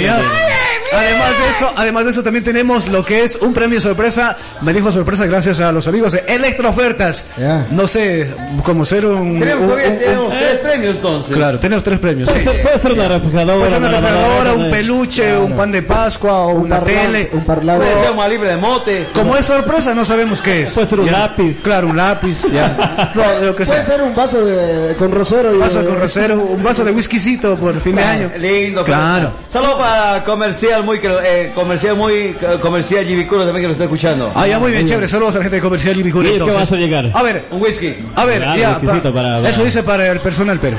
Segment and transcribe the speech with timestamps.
[0.00, 0.53] Ya.
[0.98, 4.36] Además de eso, además de eso también tenemos lo que es un premio sorpresa.
[4.62, 7.26] Me dijo sorpresa gracias a los amigos de Electroofertas.
[7.36, 7.66] Ya.
[7.70, 8.26] No sé,
[8.64, 9.38] como ser un...
[9.38, 11.36] Tenemos, un- todavía un- tenemos un- tres premios entonces.
[11.36, 12.30] Claro, tenemos tres premios.
[12.30, 12.40] sí.
[12.40, 13.58] Puede ser, una refrigeradora.
[13.58, 17.30] Puede ser una refrigeradora, un peluche, un pan de Pascua o Un una tele.
[17.32, 17.80] un parlado.
[17.80, 19.06] Puede ser un libre de mote.
[19.12, 20.72] Como es sorpresa, no sabemos qué es.
[20.72, 21.12] Puede ser un Ya.
[21.12, 21.62] lápiz.
[21.62, 23.10] Claro, un lápiz, ya.
[23.14, 26.00] No, lo que Puede ser un vaso de, con rosero y Un vaso de- con
[26.00, 28.30] rosero, un vaso de whiskycito por fin de año.
[28.38, 28.84] Lindo.
[28.84, 29.32] Claro.
[29.48, 33.72] Saludos para comercial muy, que lo- eh, comercial muy, eh, comercial Jibicuro también que lo
[33.72, 34.30] está escuchando.
[34.34, 35.08] Ah, ya muy bien, chévere.
[35.08, 37.10] Saludos a la gente de comercial y Bicuri, ¿Y qué vas a llegar?
[37.12, 37.94] A ver, Un whisky.
[38.14, 38.70] a ver, Claro, ya.
[38.72, 40.76] exquisito pa- para- Eso dice para el personal, pero.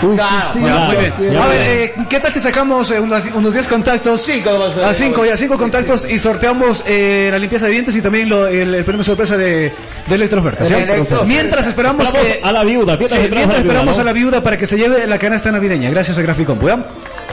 [0.00, 1.12] Uy, sí, Claro, sí, Ya, Claro, muy bien.
[1.18, 4.22] quiero- A ver, eh, ¿qué tal si sacamos eh, unos, unos 10 contactos?
[4.24, 7.96] Cinco nomás, eh, A 5, ya 5 contactos y sorteamos eh, la limpieza de dientes
[7.96, 9.72] y también lo- el, el premio sorpresa de,
[10.06, 10.68] de Electroofertas.
[10.68, 10.76] ¿ya?
[10.78, 11.26] El Electrofertas.
[11.26, 12.40] Mientras esperamos que.
[12.42, 12.92] a la viuda.
[12.92, 15.90] Sí, Mientras esperamos esperamos a a la viuda para que se lleve la canasta navideña.
[15.90, 16.78] Gracias a Graficom, ¿ya?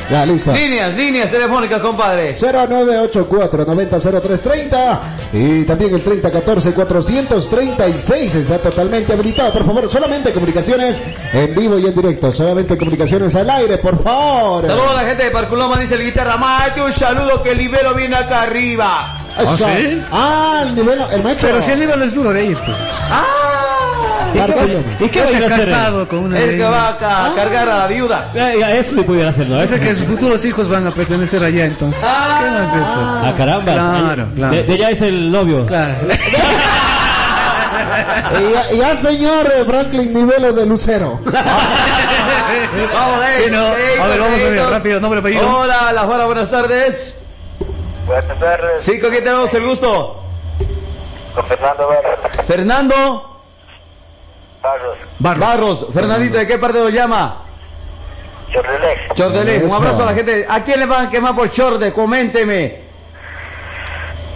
[0.09, 0.51] Ya, listo.
[0.51, 2.33] Líneas, líneas telefónicas, compadre.
[2.33, 5.01] 0984 900330
[5.33, 9.51] y también el 3014 436 está totalmente habilitado.
[9.53, 11.01] Por favor, solamente comunicaciones
[11.33, 12.31] en vivo y en directo.
[12.31, 14.67] Solamente comunicaciones al aire, por favor.
[14.67, 16.37] Saludos a la gente de Parculoma, dice el guitarra.
[16.37, 19.17] Mate un saludo que el libero viene acá arriba.
[19.37, 20.01] Ah, sí?
[20.11, 21.49] Ah, el nivel, el maestro.
[21.49, 22.57] Pero si el nivel es duro de ir.
[22.57, 22.77] Pues.
[23.09, 24.14] Parculoma.
[24.99, 26.39] ¿Y qué va a casado con una.
[26.39, 28.31] El que va a cargar a la viuda.
[28.33, 29.55] Eh, ya, Eso sí pudiera hacerlo.
[29.55, 29.83] Parece Eso.
[29.83, 32.03] que sus futuros hijos van a pertenecer allá entonces.
[32.05, 32.39] Ah.
[32.41, 32.99] ¿Qué más de eso?
[32.99, 33.73] Ah, caramba.
[33.73, 34.55] Claro, claro.
[34.55, 35.65] De, de ella es el novio.
[35.65, 35.95] Claro.
[38.39, 41.19] Y ya, ya, señor eh, Franklin Nivelos de Lucero.
[41.23, 41.35] Vamos,
[43.25, 43.43] eh.
[43.45, 43.67] Sí, no.
[43.67, 45.59] A ver, vamos a ver, rápido, nombre, apellido.
[45.59, 47.17] Hola, la Juana, buenas tardes.
[48.07, 50.21] Buenas tardes, Sí, ¿con quién tenemos el gusto?
[51.33, 51.89] con Fernando.
[52.47, 53.34] Fernando
[54.65, 55.39] Barros, Barro.
[55.39, 55.85] Barros.
[55.93, 57.37] Fernandito, ¿de qué parte nos llama?
[58.51, 59.13] Chordelec.
[59.13, 59.63] Chordelé.
[59.63, 60.45] Un abrazo a la gente.
[60.49, 61.93] ¿A quién le van a quemar por Chorde?
[61.93, 62.83] Coménteme.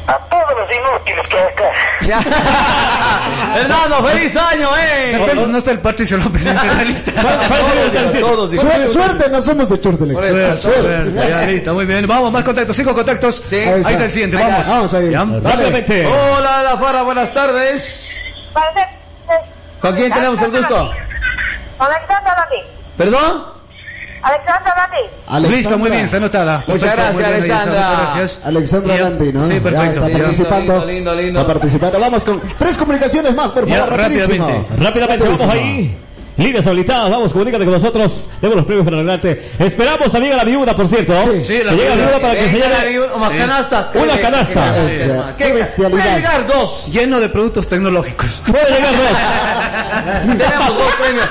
[0.05, 1.71] A todos los inútiles que hay acá.
[2.01, 2.21] Ya.
[3.53, 5.45] Fernando, feliz año, eh.
[5.47, 7.11] no está el Patricio López en la lista.
[7.11, 8.61] Todos, todos, digo.
[8.63, 9.77] Suerte, suerte, no somos de.
[9.77, 10.71] Por eso.
[10.71, 12.07] Suerte, ya listo, muy bien.
[12.07, 13.43] Vamos, más contactos, cinco contactos.
[13.47, 13.57] Sí.
[13.57, 14.67] Ahí está el siguiente, vamos.
[14.67, 15.11] Vamos ahí.
[15.11, 16.05] Rápidamente.
[16.05, 18.15] Hola, la Fara, buenas tardes.
[19.81, 20.91] ¿Con quién tenemos el gusto?
[21.79, 22.55] Alexandra Lati.
[22.97, 23.43] ¿Perdón?
[24.21, 24.89] Alexandra.
[25.27, 25.55] Alexandra.
[25.57, 26.63] Listo, muy bien, está anotada.
[26.67, 27.89] Muchas gracias, Alexandra.
[28.01, 28.41] gracias.
[28.43, 28.97] Alexandra.
[28.97, 29.47] Gandhi, ¿no?
[29.47, 30.05] Sí, Ya perfecto.
[30.05, 30.73] está participando.
[30.73, 31.39] Lindo, lindo, lindo.
[31.41, 31.99] Está participando.
[31.99, 34.45] Vamos con tres comunicaciones más, por favor, rapidísimo.
[34.45, 34.83] rápidamente.
[34.83, 35.97] Rápidamente, vamos ahí.
[36.39, 38.27] Líneas habilitadas, vamos, comunícate con nosotros.
[38.39, 39.51] Tenemos los premios para adelante.
[39.59, 41.13] Esperamos a la viuda, por cierto.
[41.13, 41.23] ¿no?
[41.33, 41.41] Sí.
[41.41, 42.19] Sí, la Que llegue la viuda.
[42.21, 43.35] para que se lleve Una Sí.
[43.37, 43.91] canasta.
[43.95, 44.73] Una ¿Qué- canasta.
[45.37, 46.01] qué- bestialidad.
[46.03, 46.87] Puede llegar dos.
[46.91, 48.41] Lleno de productos tecnológicos.
[48.47, 50.37] Puede llegar dos.
[50.37, 51.25] Tenemos dos premios.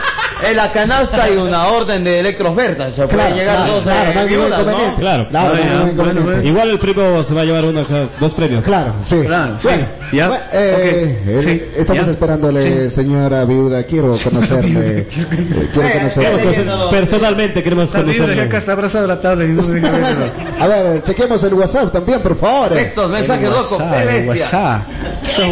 [0.48, 2.92] En la canasta y una orden de electroofertas.
[2.92, 4.94] O sea, puede Claro, llegar claro, dos claro, eh, no viudas, ¿no?
[4.96, 5.28] Claro.
[5.28, 5.54] Claro,
[5.94, 6.42] no bueno.
[6.42, 7.84] Igual el primo se va a llevar uno,
[8.20, 8.62] dos premios.
[8.64, 9.20] Claro, sí.
[9.25, 9.69] Claro, sí.
[9.69, 10.26] Bueno, Ya.
[10.52, 11.28] eh, Ok.
[11.28, 11.80] eh, Sí.
[11.80, 12.12] Estamos Ya.
[12.12, 13.82] esperándole, señora viuda.
[13.82, 14.97] Quiero conocerle.
[15.10, 18.56] eh, quiero Eh, Queremos conocer- personalmente queremos ya acá conocerlo.
[18.59, 19.44] está abrazado a la tabla.
[19.44, 19.91] y no se deja.
[20.60, 22.76] A ver, chequemos el WhatsApp también, por favor.
[22.76, 24.82] Estos mensajes locos, WhatsApp, bestia.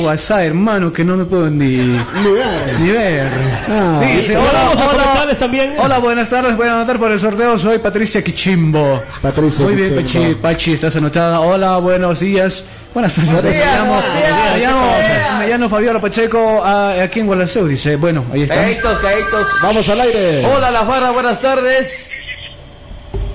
[0.03, 0.41] WhatsApp.
[0.43, 3.29] Hermano, que no me puedo ni, ni ver.
[3.69, 5.75] Ah, Dice, Y hola, hola, también.
[5.79, 9.03] hola, buenas tardes, voy a anotar por el sorteo, soy Patricia Quichimbo.
[9.23, 9.95] Patricia Muy bien.
[9.97, 11.41] Pachi, Pachi, estás anotada.
[11.41, 12.65] Hola, buenos días.
[12.97, 13.31] Buenas tardes.
[13.31, 17.67] Buenos me días, llamo, buenos días, me llamo, me llamo Fabiola Pacheco, aquí en Guadalajara,
[17.67, 17.97] dice.
[17.97, 18.55] Bueno, ahí está.
[18.55, 19.49] Caitos, caitos.
[19.61, 20.47] Vamos al aire.
[20.47, 22.11] Hola, la Fara, buenas tardes.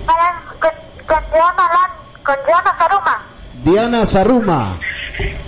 [0.07, 0.71] Con,
[1.05, 1.23] con
[2.23, 3.23] con Diana Saruma.
[3.63, 4.79] Diana Saruma.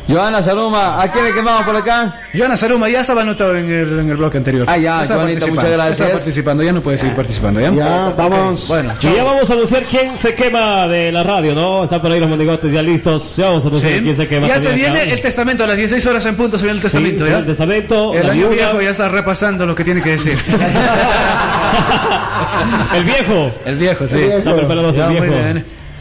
[0.07, 2.19] Joana Saluma, ¿a quién le quemamos por acá?
[2.35, 4.65] Joana Saruma ya estaba anotado en el, en el bloque anterior.
[4.69, 5.91] Ah, ya, Joanita, participando, muchas gracias.
[5.93, 7.71] Estaba participando, ya no puede seguir participando, ¿ya?
[7.71, 8.67] Ya, vamos.
[8.67, 11.85] Bueno, Y ya vamos a anunciar quién se quema de la radio, ¿no?
[11.85, 13.35] Están por ahí los monigotes ya listos.
[13.37, 13.99] Ya vamos a anunciar Sí.
[14.01, 14.47] quién se quema.
[14.47, 15.11] Ya se viene acá.
[15.13, 17.37] el testamento, a las 16 horas en punto se viene el testamento, Sí, ¿ya?
[17.37, 18.13] El testamento.
[18.13, 20.37] El la año viejo ya está repasando lo que tiene que decir.
[22.95, 23.51] el viejo.
[23.65, 24.15] el viejo, sí.
[24.15, 24.37] El viejo.
[24.39, 25.33] Está preparado el muy viejo.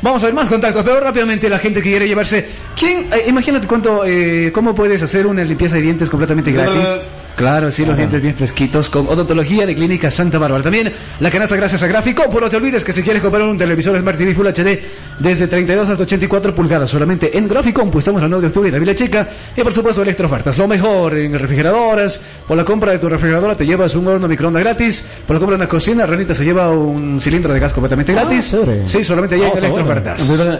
[0.02, 2.44] Vamos a ver más contactos, pero rápidamente la gente que quiere llevarse.
[2.78, 3.06] ¿Quién?
[3.12, 6.88] eh, imagínate cuánto, eh, cómo puedes hacer una limpieza de dientes completamente gratis.
[7.34, 10.62] Claro, sí, los dientes bien fresquitos con odontología de Clínica Santa Bárbara.
[10.64, 12.24] También la canasta gracias a Gráfico.
[12.30, 14.78] Pues no te olvides que si quieres comprar un televisor Smart TV Full HD
[15.18, 18.74] desde 32 hasta 84 pulgadas solamente en Gráfico, pues estamos la 9 de octubre en
[18.74, 19.26] la Villa Chica.
[19.56, 20.58] Y por supuesto, electrofartas.
[20.58, 22.20] Lo mejor en refrigeradoras.
[22.46, 25.02] Por la compra de tu refrigeradora te llevas un horno microondas gratis.
[25.26, 28.50] Por la compra de una cocina, Renita se lleva un cilindro de gas completamente gratis.
[28.50, 28.86] chévere.
[28.86, 29.68] sí, solamente allá Ah, en está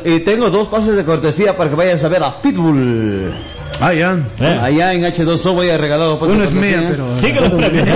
[0.04, 3.32] Y tengo dos pases de cortesía para que vayan a ver a Pitbull.
[3.80, 4.16] Ah, ya.
[4.38, 4.58] Eh.
[4.62, 7.16] Allá en H2O voy a regalar dos pases Uno de es mía, pero...
[7.16, 7.94] Sigue los premios, ¿no?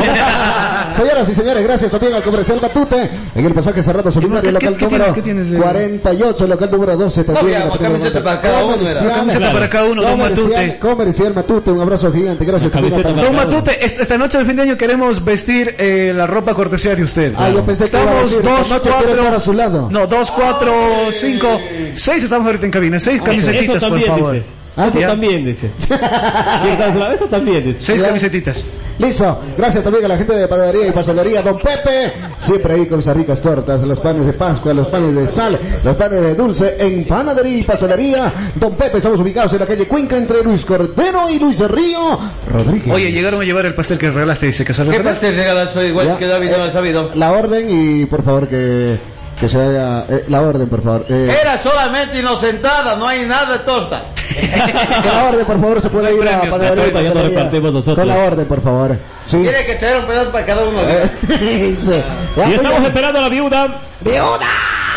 [0.96, 4.76] Señoras y señores, gracias también al comercial Batute en el pasaje cerrado solidario ¿Qué- local
[4.76, 5.14] qué número tienes?
[5.14, 5.56] ¿Qué tienes, eh?
[5.62, 7.44] 48, local número 12 también.
[7.62, 8.76] primera camiseta para cada uno,
[9.16, 10.78] Camiseta para cada uno, don Matute.
[10.78, 12.72] Comercial Matute, un abrazo gigante, gracias.
[12.72, 13.32] Don Cada uno.
[13.32, 17.02] Matute, est- esta noche de fin de año queremos vestir eh, la ropa cortesía de
[17.02, 17.32] usted.
[17.36, 19.88] Ah, yo pensé que iba a Estamos decir, dos, cuatro, estar a su lado.
[19.90, 20.72] No, dos, cuatro,
[21.12, 21.58] cinco,
[21.94, 22.98] seis estamos ahorita en cabina.
[22.98, 24.34] Seis camisetitas, por favor.
[24.34, 24.46] dice.
[24.76, 25.08] Ah, Eso ya.
[25.08, 25.70] también dice.
[25.88, 27.80] ¿Quién Eso también dice.
[27.80, 28.08] Seis Ya.
[28.08, 28.64] camisetitas.
[28.98, 33.00] Listo, gracias también a la gente de panadería y pastelería Don Pepe, siempre ahí con
[33.00, 36.76] esas ricas tortas, los panes de Pascua, los panes de sal, los panes de dulce
[36.78, 41.28] en panadería y pastelería Don Pepe, estamos ubicados en la calle Cuenca entre Luis Cordero
[41.28, 42.18] y Luis Río
[42.50, 42.94] Rodríguez.
[42.94, 45.88] Oye, llegaron a llevar el pastel que regalaste, dice que se ¿Qué pastel regalas hoy?
[45.88, 47.10] Igual Ya, que David no lo eh, ha sabido.
[47.16, 48.96] La orden y por favor que,
[49.38, 51.04] que se haga eh, la orden, por favor.
[51.10, 54.00] Eh, Era solamente inocentada, no hay nada de tosta.
[55.02, 57.22] que la orden, por favor, se puede ir a panadería ya no pastelería.
[57.28, 57.98] repartimos nosotros.
[57.98, 58.98] Con la orden, por favor.
[59.24, 59.38] Sí.
[59.38, 60.80] Tiene que traer un pedazo para cada uno.
[61.28, 62.02] Sí.
[62.48, 63.80] Y estamos esperando a la viuda.
[64.02, 64.46] ¡Viuda!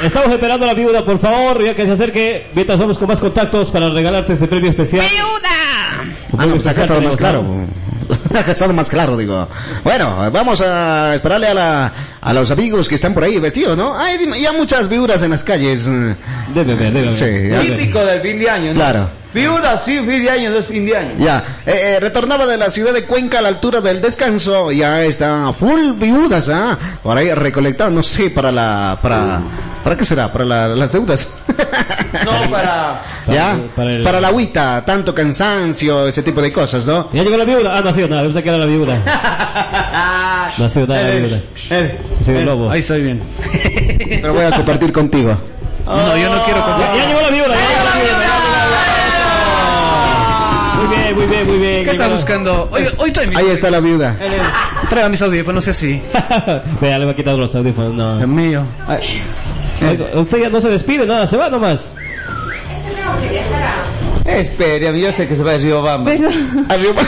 [0.03, 3.19] Estamos esperando a la viuda, por favor, ya que se acerque, mientras vamos con más
[3.19, 5.05] contactos para regalarte este premio especial.
[5.09, 6.13] ¡Viuda!
[6.37, 7.43] Ah, no, pues acá está más claro.
[8.33, 9.47] Acá está más claro, digo.
[9.83, 13.97] Bueno, vamos a esperarle a, la, a los amigos que están por ahí vestidos, ¿no?
[13.97, 15.85] Hay ya muchas viudas en las calles.
[15.85, 17.13] Debe ver, debe ver.
[17.61, 17.67] Sí.
[17.67, 18.75] Típico del fin de año, ¿no?
[18.75, 19.09] Claro.
[19.33, 21.11] Viuda, sí, fin de año, no es fin de año.
[21.19, 25.03] Ya, eh, eh, retornaba de la ciudad de Cuenca a la altura del descanso, ya
[25.03, 26.77] están full viudas, ¿ah?
[27.03, 29.39] Por ahí recolectadas, no sé, para la, para,
[29.83, 30.31] ¿para qué será?
[30.31, 31.27] Para la- las deudas.
[32.25, 33.03] No, para...
[33.27, 37.07] ya, para para, el- la agüita, tanto cansancio, ese tipo de cosas, ¿no?
[37.13, 37.77] Ya llegó la viuda.
[37.77, 38.95] Ah, no ha sido nada, pensé que era la viuda.
[40.57, 41.39] No ha sido nada la viuda.
[41.69, 41.97] Eh,
[42.27, 42.71] el lobo.
[42.71, 43.21] Ahí estoy bien.
[44.21, 45.37] Pero voy a compartir contigo.
[45.85, 46.95] No, yo no quiero Ya, comprar.
[46.97, 47.47] ya llegó la viuda.
[47.55, 47.88] ya llegó la viuda.
[51.19, 51.85] Muy bien, muy bien, muy bien.
[51.85, 52.69] ¿Qué está buscando?
[52.71, 53.13] Hoy.
[53.35, 54.15] Ahí está la viuda.
[54.89, 56.01] Trae mis audífonos así.
[56.81, 57.93] Vea, le va a quitar los audífonos.
[57.93, 58.17] No.
[58.17, 58.63] Dios mío.
[59.81, 61.93] Oiga, Usted ya no se despide, nada, se va nomás.
[64.25, 66.05] Espere, yo sé que se va a decir Obama.
[66.05, 66.29] Pero,
[66.69, 67.01] Arriba.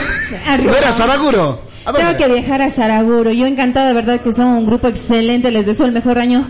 [0.46, 0.72] Arriba.
[0.72, 1.71] ¿No era Saraguro?
[1.84, 2.06] ¿A dónde?
[2.06, 3.30] tengo que viajar a Saraguro.
[3.32, 5.50] Yo encantada, de verdad que son un grupo excelente.
[5.50, 6.46] Les deseo el mejor año.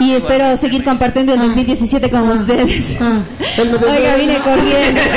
[0.00, 2.96] Y espero seguir compartiendo el 2017 con ustedes.
[3.00, 5.00] Él me desea- Oiga, vine corriendo.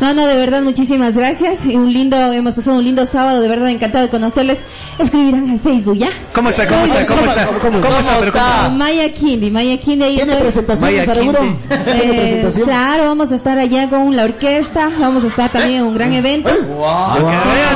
[0.00, 1.64] No, no, de verdad, muchísimas gracias.
[1.64, 4.58] Y un lindo, hemos pasado un lindo sábado, de verdad, encantada de conocerles.
[4.98, 6.10] Escribirán al Facebook, ¿ya?
[6.34, 6.66] ¿Cómo está?
[6.66, 7.06] ¿Cómo está?
[7.06, 7.46] ¿Cómo está?
[7.46, 8.64] ¿Cómo- cómo- ¿Cómo está?
[8.64, 10.42] ¿cómo- Maya Kindi, Maya Kindi, ahí ¿Tiene estoy.
[10.42, 11.40] presentación Saraguro?
[11.40, 11.68] Quinte.
[11.84, 12.66] ¿Tiene Eh, presentación?
[12.68, 16.12] claro, vamos a estar allá con la orquesta, vamos a estar también en un gran
[16.12, 16.50] evento.
[16.50, 16.84] Wow.
[16.86, 17.73] Ah,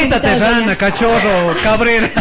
[0.00, 0.76] Quítate, allá.
[0.76, 2.10] cachorro, cabrera.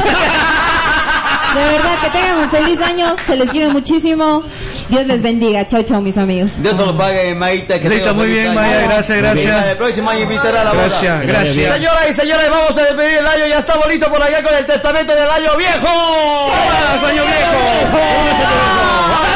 [1.54, 4.44] De verdad, que tengan un feliz año, se les quiere muchísimo.
[4.88, 5.68] Dios les bendiga.
[5.68, 6.62] Chao, chao, mis amigos.
[6.62, 7.80] Dios se lo pague, Maíta.
[7.80, 8.60] Que Listo, muy bien, año.
[8.60, 9.66] Maya, gracias, gracias.
[9.66, 10.84] El próximo año invitará a la boda.
[10.84, 11.74] Gracias, gracias.
[11.74, 13.46] Señoras y señores, vamos a despedir el año.
[13.48, 15.88] Ya estamos listos por allá con el testamento del año viejo.
[15.88, 17.94] ¡Vamos, año viejo!
[17.94, 19.29] Vamos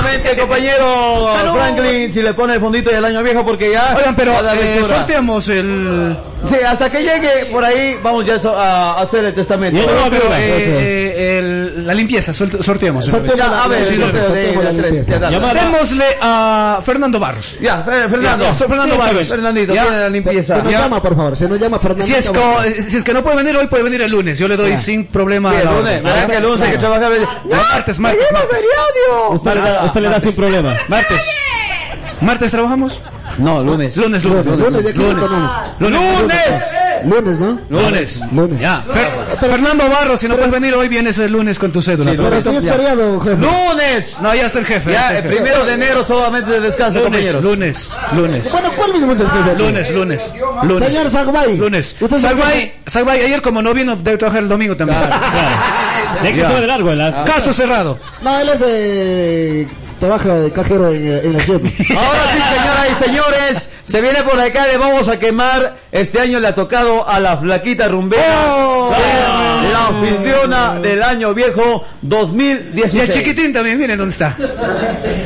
[0.00, 3.94] rápidamente, compañero Franklin, si le pone el fondito del año viejo porque ya...
[3.96, 6.16] Oigan, pero eh, sorteamos el...
[6.46, 9.76] Sí, hasta que llegue por ahí, vamos ya a hacer el testamento.
[9.80, 13.04] Llegó la Pero, eh, eh, el- la limpieza, sorteamos.
[13.06, 13.96] Sorteamos Ya, a ver, sí.
[15.54, 17.56] Démosle a Fernando Barros.
[17.60, 18.44] Ya, Fer- Fernando.
[18.44, 19.26] Ya, Fernando Sí, Barros.
[19.28, 19.82] Fernandito, Ya.
[19.82, 20.56] tiene la limpieza.
[20.56, 20.80] Se nos Ya.
[20.82, 22.06] llama, por favor, se nos llama Fernando.
[22.06, 24.38] Si es, co- si es que no puede venir hoy, puede venir el lunes.
[24.38, 24.76] Yo le doy Ya.
[24.76, 25.50] sin problema.
[25.50, 26.04] Sí, el lunes, orden.
[26.04, 27.10] ¿verdad que el lunes hay que trabajar?
[27.50, 28.64] Martes, martes, martes.
[29.88, 30.76] Usted le da, usted le da sin problema.
[30.88, 31.26] Martes.
[32.20, 33.00] ¿Martes trabajamos?
[33.38, 33.96] No, lunes.
[33.96, 34.94] Lunes, lunes, Lunes, lunes.
[34.96, 36.62] lunes, Lunes.
[37.04, 37.38] ¡Lunes!
[37.38, 37.58] ¿no?
[37.70, 38.22] Lunes.
[38.32, 38.60] Lunes.
[38.60, 38.84] Ya.
[38.86, 42.10] Fer- Fernando Barros, si no puedes venir hoy, vienes el lunes con tu cédula.
[42.12, 42.44] Sí, Pero lunes.
[42.44, 43.36] si es feriado, jefe.
[43.36, 44.16] ¡Lunes!
[44.20, 44.92] No, ya está el jefe.
[44.92, 45.36] Ya, el el jefe.
[45.36, 47.44] primero de enero solamente de descanso, Lunes, compañeros.
[47.44, 48.52] lunes, lunes.
[48.52, 49.56] Bueno, ¿cuál mismo es el jefe?
[49.58, 50.86] Lunes, lunes, lunes.
[50.86, 51.56] Señor Sagbay.
[51.56, 51.96] Lunes.
[52.00, 52.74] Usted es el Sagbay, jefe.
[52.86, 55.00] Sagbay, ayer como no vino, debe trabajar el domingo también.
[55.00, 56.48] Ya que Ya.
[56.48, 57.24] se va de largo, ¿verdad?
[57.26, 57.98] Caso cerrado.
[58.22, 61.62] No, él es eh, trabaja de cajero en, eh, en la SEP.
[61.96, 65.76] Ahora sí, señoras y señores, se viene por acá, le vamos a quemar.
[65.92, 68.90] Este año le ha tocado a la flaquita rumbera Oh.
[68.94, 73.12] ser la anfitriona del año viejo Y el 2016.
[73.12, 74.36] chiquitín también, miren dónde está.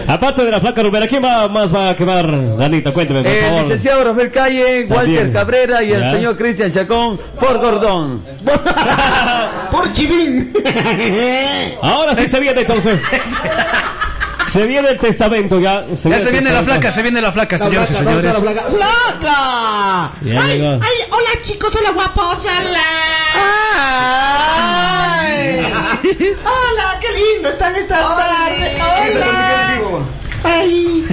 [0.08, 2.56] Aparte de la flaca Rubera, ¿quién va- más va a quemar?
[2.56, 3.62] Danita, cuénteme, por El favor.
[3.62, 5.32] licenciado Rafael Calle, Walter También.
[5.32, 6.10] Cabrera y el Ya.
[6.10, 8.22] señor Cristian Chacón por Gordón.
[9.70, 10.52] Por Chivín.
[11.80, 13.00] Ahora sí se viene entonces.
[14.52, 15.86] Se viene el testamento ya.
[15.88, 18.32] Ya se el viene la flaca, se viene la flaca, La señores y flaca, ¿dónde
[18.32, 18.64] señores.
[18.74, 20.12] flaca?
[20.22, 20.68] Ya llegó.
[21.10, 22.82] hola chicos, hola guapos, hola.
[26.44, 28.78] Hola, qué lindo están esta tarde.
[29.14, 30.02] Hola.
[30.44, 31.06] Ay.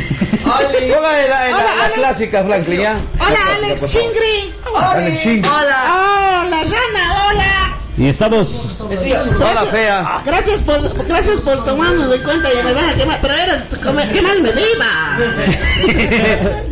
[0.44, 1.94] Póngale la, la, Hola, la Alex.
[1.96, 3.00] clásica, Franklin, ¿ya?
[3.20, 4.54] Hola, Alex Chingri.
[4.76, 5.46] Alex Ching.
[5.46, 6.42] Hola.
[6.44, 7.69] Hola, Rana, hola.
[8.00, 8.80] Y estamos.
[8.80, 10.22] Hola, fea.
[10.26, 13.34] Gracias por, gracias por tomarnos de cuenta y me van a quemar, pero
[13.84, 15.18] como- qué mal me viva.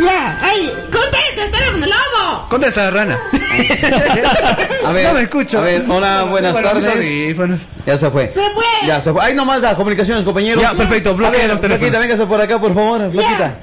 [0.00, 2.48] ya, ay, contesta el teléfono, lobo.
[2.48, 3.20] Contesta, rana.
[4.84, 5.60] A ver, no me escucho.
[5.60, 6.86] A ver, hola, buenas Bueno, tardes.
[6.88, 7.66] audífonos.
[7.86, 8.26] Ya se fue.
[8.32, 8.64] Se fue.
[8.88, 9.22] Ya se fue.
[9.24, 10.60] Ahí nomás las comunicaciones, compañeros.
[10.60, 11.78] Ya, perfecto, bloquea los teléfonos.
[11.88, 13.58] Flaquita, véngase por acá, por favor, Flaquita.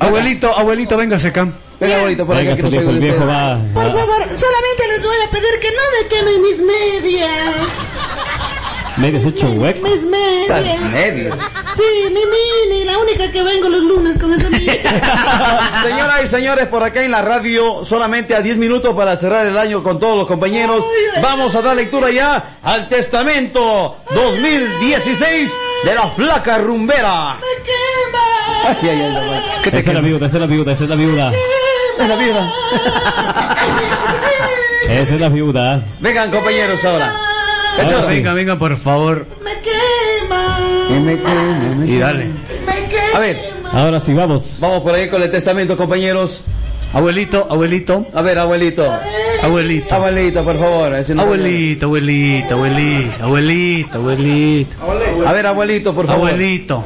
[0.06, 1.46] Abuelito, abuelito, véngase acá.
[1.78, 2.56] Venga, abuelito, por acá.
[2.56, 3.60] Que viejo, el viejo va.
[3.74, 8.39] Por favor, solamente les voy a pedir que no me quemen mis medias.
[9.00, 9.88] Medios hecho hueco.
[9.88, 10.80] Mis medias.
[10.92, 11.38] medias.
[11.74, 14.66] Sí, mi mini, la única que vengo los lunes con esa mini.
[15.82, 19.56] Señoras y señores, por acá en la radio, solamente a 10 minutos para cerrar el
[19.56, 20.84] año con todos los compañeros.
[21.22, 25.50] Vamos a dar lectura ya al Testamento 2016
[25.84, 27.36] de la Flaca Rumbera.
[27.36, 28.20] ¡Me quema!
[28.64, 29.42] Ay, ay, ay, ay.
[29.62, 31.32] ¿Qué te Esa es la viuda, esa es la viuda, esa es la viuda.
[31.98, 32.52] Es la vida.
[34.88, 35.82] Esa es la viuda.
[36.00, 37.29] Vengan, compañeros, ahora.
[37.78, 38.06] Ahora.
[38.08, 39.26] Venga, venga, por favor.
[39.44, 40.58] ¡Me quema!
[41.86, 42.26] Y dale.
[42.66, 43.16] ¡Me quema!
[43.16, 43.38] A ver,
[43.72, 44.58] Ahora sí, vamos.
[44.60, 46.42] vamos por ahí con el Testamento, compañeros.
[46.92, 48.82] Abuelito, abuelito, A ver, abuelito.
[49.44, 49.94] abuelito.
[49.94, 50.92] Abuelito, por favor.
[50.92, 54.76] Abuelito, abuelito, abuelito, abuelito, abuelito.
[55.28, 56.28] A ver, abuelito, por favor.
[56.30, 56.84] Abuelito.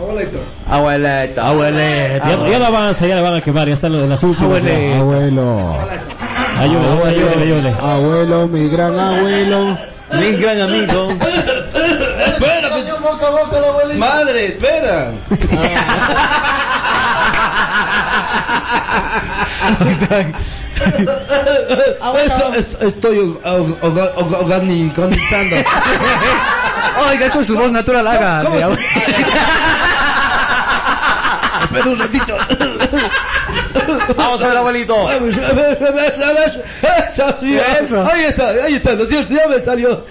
[0.69, 1.41] Abuelito.
[1.41, 2.29] Abuelito.
[2.29, 4.59] Ya, ya no avanza, ya le van a quemar, ya están los- las últimas.
[4.59, 4.95] Abuelito.
[5.01, 5.75] Abuelo.
[6.59, 7.75] Ayúdale, ayúdale, ayúdale.
[7.81, 9.79] Abuelo, mi gran abuelo.
[10.19, 11.09] Mi gran amigo.
[13.97, 15.13] Madre, espera.
[22.81, 23.37] Estoy
[24.41, 25.57] organizando.
[27.11, 28.43] Oiga, eso es su voz natural, haga.
[28.51, 28.79] de abue-
[31.65, 32.37] Espera un ratito.
[34.17, 35.11] Vamos a ver, abuelito.
[35.13, 38.05] Eso, sí, Eso.
[38.07, 39.35] Ahí está, ahí está, ¿no es cierto?
[39.35, 40.05] Ya me salió.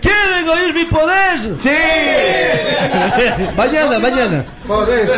[0.00, 1.38] ¿Quieren oír mi poder?
[1.58, 1.70] Sí.
[3.56, 4.44] Mañana, mañana.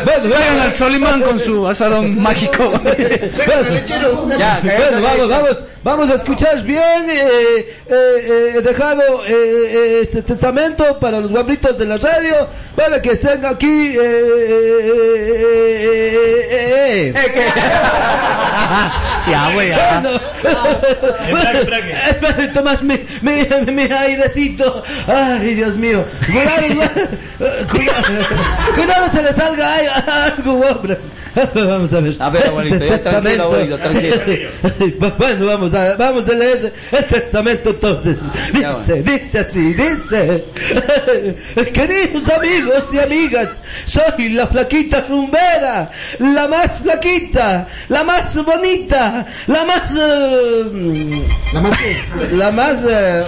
[0.05, 2.73] Traigan al Solimán con su asadón mágico.
[4.39, 7.11] Ya, Bueno, vamos, vamos, vamos a escuchar bien.
[7.11, 12.35] Eh, eh, eh, he dejado eh, eh, este testamento para los guabritos de la radio
[12.75, 13.97] para que estén aquí.
[13.97, 14.67] Eh, eh,
[15.19, 17.37] eh, eh, eh, eh.
[19.29, 20.01] Ya, güey, ya.
[20.01, 20.21] Bueno,
[22.21, 24.83] bueno, Tomás, mi, mi, mi airecito.
[25.07, 26.05] Ay, Dios mío.
[26.27, 28.13] Cuidado,
[28.75, 29.77] cuidado, se le salga
[30.27, 30.99] algo, hombres.
[31.55, 32.17] Vamos a ver.
[32.19, 34.51] A ver, abuelito, ya tranquilo, abuelito, tranquilo.
[35.19, 38.19] Bueno, vamos a, vamos a leer el testamento entonces.
[38.53, 40.45] Dice, dice así, dice.
[41.75, 49.65] Queridos amigos y amigas, soy la flaquita rumbera, la más flaquita, la más bonita, la
[49.65, 49.93] más...
[49.99, 51.79] eh, La más
[52.33, 52.79] la más...
[52.89, 53.25] eh,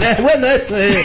[0.00, 1.02] eh, bueno, eso eh.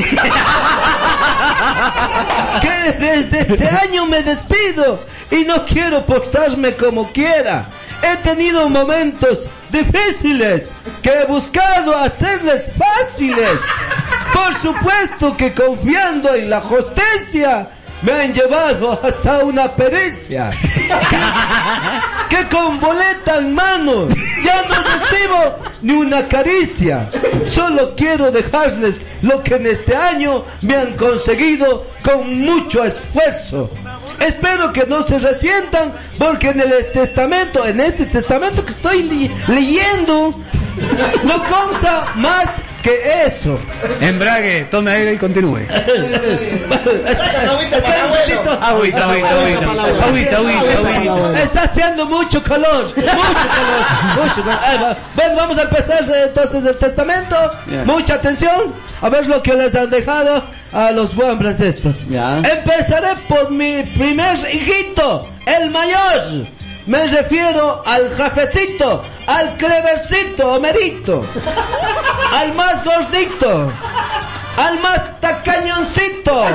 [2.62, 7.66] que desde este año me despido y no quiero postarme como quiera.
[8.04, 9.40] He tenido momentos
[9.72, 10.70] difíciles
[11.02, 13.60] que he buscado hacerles fáciles.
[14.34, 17.70] Por supuesto que confiando en la justicia
[18.02, 20.52] me han llevado hasta una pericia.
[22.30, 24.08] que con boleta en mano
[24.44, 27.10] ya no recibo ni una caricia.
[27.50, 33.70] Solo quiero dejarles lo que en este año me han conseguido con mucho esfuerzo.
[34.20, 39.32] Espero que no se resientan porque en el testamento, en este testamento que estoy li-
[39.48, 40.34] leyendo,
[41.24, 42.48] no consta más
[42.84, 43.60] que eso.
[44.02, 45.60] Embrague, tome aire y continúe.
[48.62, 49.06] Agüita.
[50.04, 50.40] Agüita.
[51.42, 53.86] Está haciendo mucho calor, mucho calor,
[54.24, 54.98] mucho calor.
[55.36, 57.36] Vamos a empezar eh, entonces el testamento.
[57.86, 60.44] Mucha atención, a ver lo que les han dejado
[60.74, 62.06] a los hombres estos.
[62.46, 66.48] Empezaré por mi primer hijito, el mayor.
[66.86, 71.26] Me refiero al jefecito, al clevercito, Homerito,
[72.34, 73.70] al más gordito,
[74.56, 76.46] al más tacañoncito,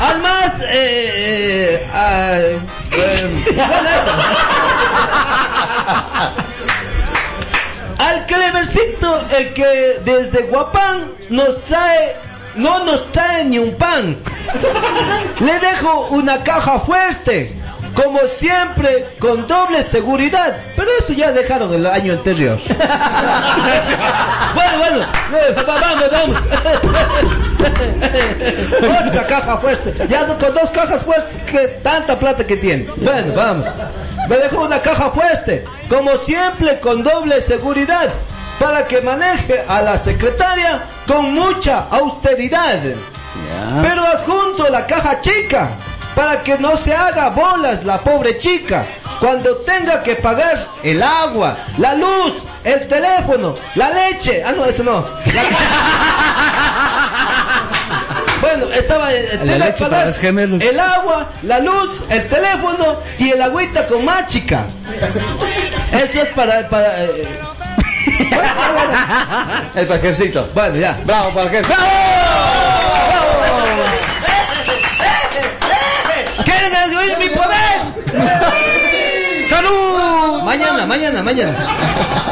[0.00, 0.54] al más...
[0.62, 2.58] Eh, eh,
[2.92, 3.54] eh,
[7.98, 12.16] al clevercito, el que desde Guapán nos trae,
[12.56, 14.16] no nos trae ni un pan.
[15.40, 17.54] Le dejo una caja fuerte
[17.94, 20.54] como siempre, con doble seguridad.
[20.76, 22.58] Pero eso ya dejaron el año anterior.
[24.54, 26.38] bueno, bueno, eh, va- vamos, vamos.
[29.08, 29.94] Otra caja fuerte.
[30.08, 32.86] Ya con dos cajas fuertes, que tanta plata que tiene.
[32.96, 33.66] Bueno, vamos.
[34.28, 38.10] Me dejó una caja fuerte, como siempre, con doble seguridad.
[38.58, 42.80] Para que maneje a la secretaria con mucha austeridad.
[43.82, 45.68] Pero adjunto la caja chica
[46.14, 48.86] para que no se haga bolas la pobre chica
[49.20, 52.32] cuando tenga que pagar el agua, la luz,
[52.64, 54.42] el teléfono, la leche.
[54.42, 55.04] Ah, no, eso no.
[55.34, 55.42] La-
[58.40, 60.06] Bueno, estaba eh, tenga que pagar
[60.62, 64.64] el agua, la luz, el teléfono y el agüita con más chica.
[65.92, 67.28] Eso es para para eh,
[69.74, 70.48] El pajercito.
[70.54, 70.96] bueno, ya.
[71.04, 71.64] Bravo, pajer.
[76.44, 77.80] ¿Quieren oír mi poder?
[79.44, 80.42] ¡Salud!
[80.42, 81.54] Mañana, mañana, mañana.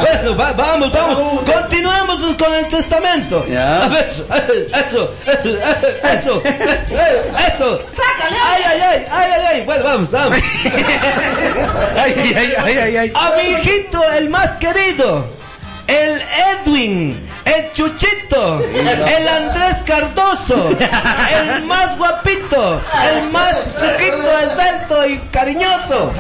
[0.00, 1.42] Bueno, va- vamos, vamos.
[1.44, 3.44] Continuamos con el testamento.
[3.46, 3.84] Ya.
[3.84, 4.24] A ver, eso,
[4.72, 5.12] eso,
[6.02, 7.80] eso, eso.
[7.92, 8.36] ¡Sácale!
[8.52, 9.62] Ay, ay, ay, ay, ay, ay.
[9.64, 10.38] Bueno, vamos, vamos.
[11.96, 13.12] Ay, ay, ay, ay, ay, ay.
[13.14, 15.24] A mi hijito, el más querido.
[15.86, 25.18] El Edwin, el Chuchito, el Andrés Cardoso, el más guapito, el más suquito, esbelto y
[25.30, 26.10] cariñoso.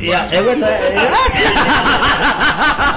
[0.00, 0.98] Ya, eh, bueno, eh, eh.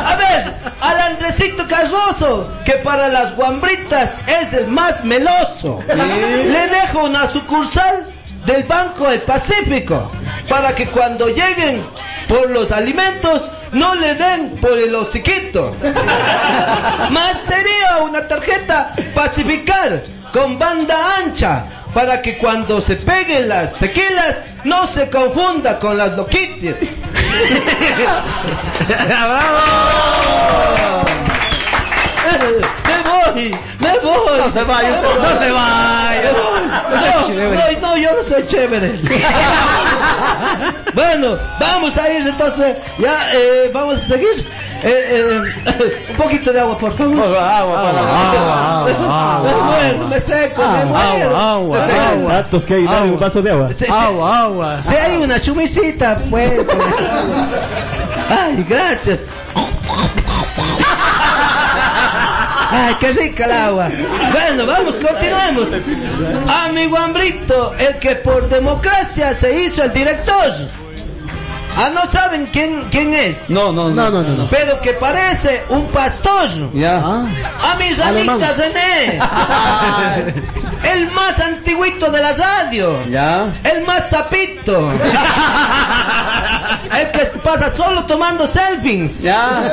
[0.05, 5.79] A ver, al Andresito Cardoso, que para las guambritas es el más meloso.
[5.87, 8.05] Le dejo una sucursal
[8.45, 10.11] del Banco del Pacífico
[10.49, 11.83] para que cuando lleguen
[12.27, 15.73] por los alimentos no le den por el hociquito.
[17.09, 24.37] Más sería una tarjeta pacificar con banda ancha para que cuando se peguen las tequilas
[24.63, 26.75] no se confunda con las loquitis.
[32.39, 34.37] Me voy, me voy.
[34.39, 34.89] No se vaya,
[35.21, 36.31] No se vaya.
[36.33, 36.43] No,
[37.29, 38.99] no, no, yo no soy chévere.
[40.93, 44.45] bueno, vamos a ir entonces, ya, eh, vamos a seguir.
[44.85, 47.21] Eh, eh, un poquito de agua, por favor.
[47.37, 49.63] Agua, para Agua, agua, Me agua.
[49.71, 51.37] muero, me seco, me muero.
[51.37, 52.09] Agua, agua, Se seca.
[52.09, 52.33] agua.
[52.33, 53.69] Datos que hay, dale un vaso de agua.
[53.69, 54.81] Se- se- Agua, agua.
[54.81, 56.51] Si hay una chumicita, pues.
[58.29, 59.25] Ay, gracias.
[62.75, 63.91] Ay, qué rica el agua.
[64.31, 65.67] Bueno, vamos, continuemos.
[66.65, 70.51] Amigo Hambrito, el que por democracia se hizo el director.
[71.75, 73.49] Ah, no saben quién, quién es.
[73.49, 74.47] No, no, No, no, no, no.
[74.49, 76.49] Pero que parece un pastor.
[76.73, 76.99] Ya.
[77.03, 77.25] Ah,
[77.71, 78.39] A mi Alemán.
[78.39, 79.19] Ranita René.
[80.93, 83.03] El más antiguito de la radio.
[83.09, 83.45] Ya.
[83.63, 84.91] El más sapito.
[86.99, 89.21] El que pasa solo tomando selfies.
[89.21, 89.63] Ya.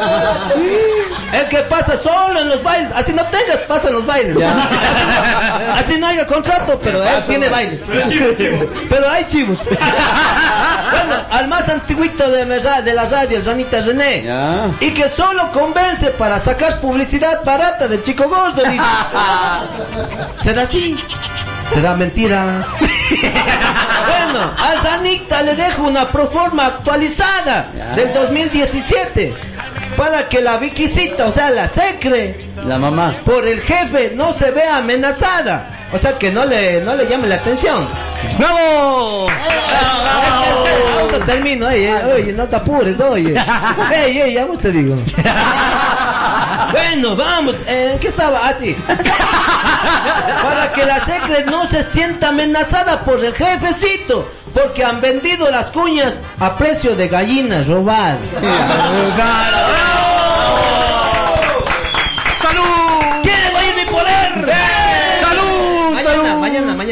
[1.33, 2.91] El que pasa solo en los bailes.
[2.95, 4.39] Así no tengas, pasa en los bailes.
[4.39, 4.53] Ya.
[5.79, 7.81] Así no haya contrato, pero él tiene bailes.
[8.89, 9.59] Pero hay chivos.
[9.65, 14.23] Bueno, al más antiguito de la ra- de la radio, el Ranita René.
[14.23, 14.71] Ya.
[14.81, 18.63] Y que solo convence para sacar publicidad barata del chico gordo.
[18.71, 18.85] dice.
[20.43, 20.97] ¿Será así?
[21.73, 22.65] ¿Será mentira?
[22.81, 27.87] bueno, al Ranita le dejo una proforma actualizada Ya.
[27.97, 29.35] del 2017
[29.97, 33.13] para que la Viquisita, o sea, la secre, La mamá.
[33.25, 35.67] por el jefe no se vea amenazada.
[35.93, 37.87] O sea, que no le, no le llame la atención.
[38.39, 39.27] ¡Bravo!
[40.99, 43.35] Aún no termino, oye, oye, no te apures, oye.
[43.95, 44.97] Ey, ey, ya vos te digo.
[46.71, 48.47] Bueno, vamos, eh, ¿en qué estaba?
[48.47, 48.75] Así.
[50.43, 55.67] Para que la secre no se sienta amenazada por el jefecito, porque han vendido las
[55.67, 58.19] cuñas a precio de gallinas robadas.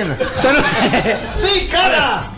[0.04, 0.16] Mañana.
[0.36, 0.62] ¡Salud!
[1.36, 2.30] ¡Sí, cara!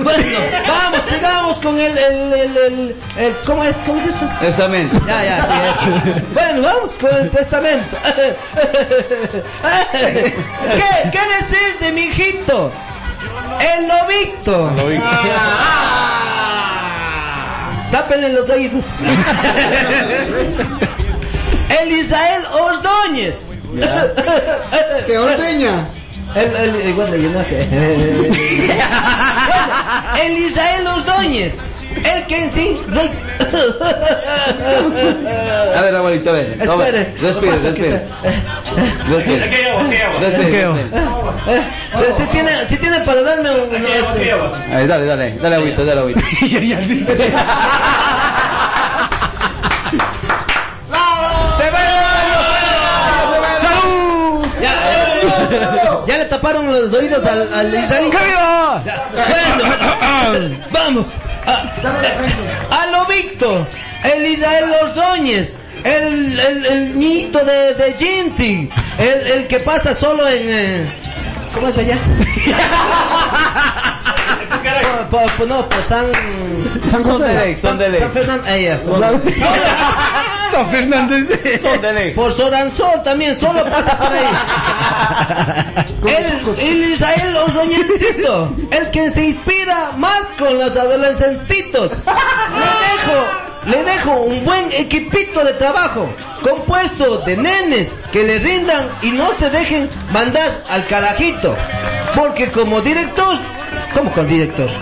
[0.00, 3.74] Bueno, vamos, sigamos con el, el, el, el, el- ¿cómo es?
[3.86, 4.26] ¿Cómo es esto?
[4.38, 5.00] Testamento.
[5.06, 5.58] Ya, ya, sí,
[6.10, 6.34] es.
[6.34, 7.96] Bueno, vamos con el testamento.
[9.92, 10.34] ¿Qué,
[11.10, 12.70] qué decir de mi hijito?
[13.60, 14.70] El lobito.
[17.90, 18.84] Tápenle los oídos.
[21.80, 23.36] El Israel Ordóñez.
[25.06, 25.86] ¡Que ordeña!
[26.34, 27.68] El, el, el- bueno, yo no sé.
[27.70, 28.84] Bueno,
[30.22, 31.54] el Israel Ordóñez,
[32.04, 32.80] el que en sí...
[35.74, 36.32] A ver, abuelito.
[36.64, 36.88] Toma.
[36.88, 37.14] Espere.
[37.20, 37.52] Respire.
[37.58, 38.02] Respire, respire.
[41.46, 43.74] Eh, si tiene, si tiene para darme un...
[43.76, 44.32] ese-
[44.74, 46.20] Ahí, dale, dale, dale agüita, dale agüita.
[53.60, 54.46] ¡Salud!
[54.60, 54.72] Ya,
[56.06, 58.10] ya le taparon los oídos al, al Israel.
[59.28, 61.06] Bueno, vamos.
[61.46, 63.66] A, a Lobito,
[64.02, 70.26] el Israel Ordóñez, el, el, el niñito de, de Ginty, el, el que pasa solo
[70.28, 70.42] en...
[70.48, 70.86] eh,
[71.54, 71.98] ¿Cómo es allá?
[74.48, 76.06] Por- por- por- no, por San...
[76.86, 77.34] San Son de José.
[77.34, 78.00] ley, son de ley.
[78.00, 78.68] San Fernando, ahí.
[80.50, 81.60] San Fernández.
[81.62, 82.14] Son de ley.
[82.14, 84.24] Por Soranzol también, solo pasa por ahí.
[86.06, 91.92] El, el Israel Ordóñezcito, el que se inspira más con los adolescentitos.
[91.92, 93.26] Le dejo,
[93.66, 96.08] le dejo un buen equipito de trabajo,
[96.42, 101.56] compuesto de nenes que le rindan y no se dejen mandar al carajito.
[102.14, 103.36] Porque como director,
[103.94, 104.68] ¿cómo con director?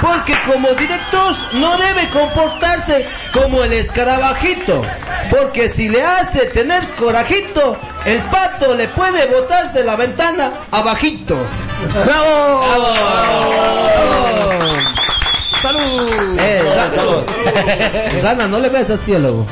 [0.00, 4.82] Porque como director no debe comportarse como el escarabajito.
[5.28, 11.36] Porque si le hace tener corajito, el pato le puede botar de la ventana abajito.
[12.04, 12.64] ¡Bravo!
[15.62, 16.36] ¡Salud!
[16.38, 19.46] Eh, Rana, no le ves al cielo.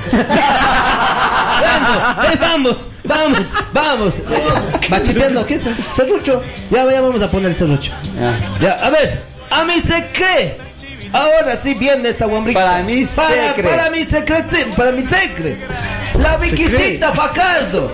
[1.62, 3.40] Vamos, eh, vamos, vamos,
[3.72, 4.14] vamos.
[4.92, 5.64] Va chipeando, ¿qué es?
[5.94, 6.42] Serrucho.
[6.70, 7.92] Ya, ya vamos a poner el serrucho.
[8.60, 10.58] Ya, a ver, a mí se cree.
[11.12, 12.60] Ahora sí viene esta guambrita.
[12.60, 13.70] Para mí se para, cree.
[13.70, 14.44] Para mi secre,
[14.76, 15.56] para mi secre.
[16.20, 17.92] La Viquisita Fajardo.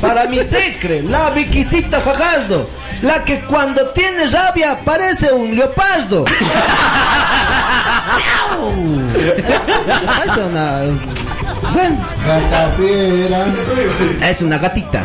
[0.00, 2.66] Para mi secre, la Viquisita Fajardo.
[3.02, 6.24] La que cuando tiene rabia parece un leopardo.
[10.24, 10.82] es una...
[11.72, 13.46] Bueno, Gatafiera.
[14.20, 15.04] es una gatita.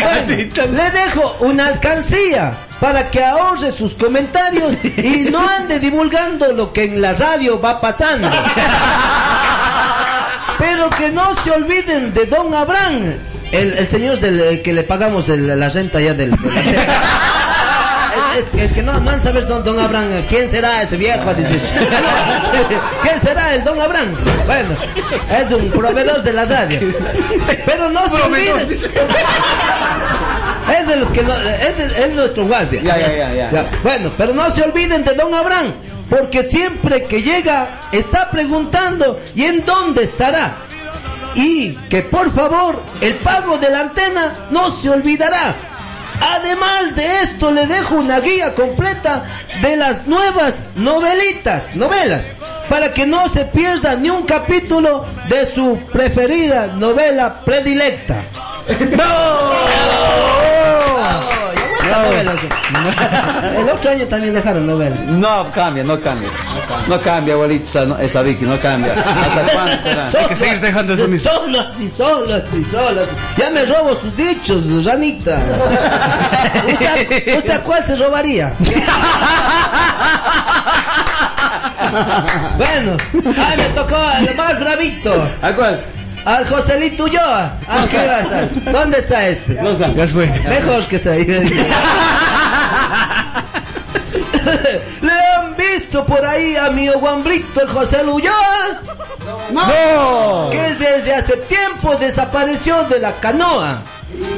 [0.00, 6.72] Bueno, le dejo una alcancía para que ahorre sus comentarios y no ande divulgando lo
[6.72, 8.28] que en la radio va pasando.
[10.58, 13.14] Pero que no se olviden de Don Abraham,
[13.52, 16.30] el, el señor del el que le pagamos el- la renta ya del...
[16.30, 17.02] de tierra.
[18.38, 21.32] Es, es- es que no, saber don, don Abraham, ¿quién será ese viejo?
[21.34, 21.60] Dice.
[23.02, 24.14] ¿Quién será el don Abraham?
[24.46, 24.70] Bueno,
[25.38, 26.78] es un proveedor de la radio.
[27.66, 28.68] Pero no se olviden.
[30.80, 32.80] Es de los que no, es, de- es nuestro guardia.
[32.82, 33.70] Ya, ya, ya, ya.
[33.82, 35.72] Bueno, pero no se olviden de don Abraham,
[36.08, 40.52] porque siempre que llega está preguntando ¿y en dónde estará?
[41.34, 45.54] Y que por favor el pago de la antena no se olvidará.
[46.20, 49.24] Además de esto le dejo una guía completa
[49.62, 52.24] de las nuevas novelitas, novelas,
[52.68, 58.22] para que no se pierda ni un capítulo de su preferida novela predilecta.
[58.68, 59.99] Novelas.
[63.60, 65.00] El otro año también dejaron novelas.
[65.06, 66.28] No cambia, no cambia.
[66.88, 68.92] No cambia, abuelita, esa, no- esa Vicky, no cambia.
[68.94, 70.08] ¿Hasta cuándo será?
[70.08, 71.30] Hay que seguir dejando eso mismo.
[71.30, 73.10] Solo así, solo así, solo así.
[73.36, 75.38] Ya me robo sus dichos, Ranita.
[76.66, 78.52] ¿Usted, usted a cuál se robaría?
[82.56, 82.96] bueno,
[83.36, 85.28] ay, me tocó el más bravito.
[85.42, 85.80] ¿A cuál?
[86.24, 87.58] Al Joselito Ulloa.
[87.66, 88.72] ¿A qué va a estar?
[88.72, 89.54] ¿Dónde está este?
[89.54, 89.92] No está.
[89.92, 90.26] Ya fue.
[90.26, 91.24] Mejor que se
[95.02, 98.80] ¿Le han visto por ahí a mi guambrito el José Ulloa?
[99.52, 100.48] ¡No!
[100.50, 103.82] Que desde hace tiempo desapareció de la canoa.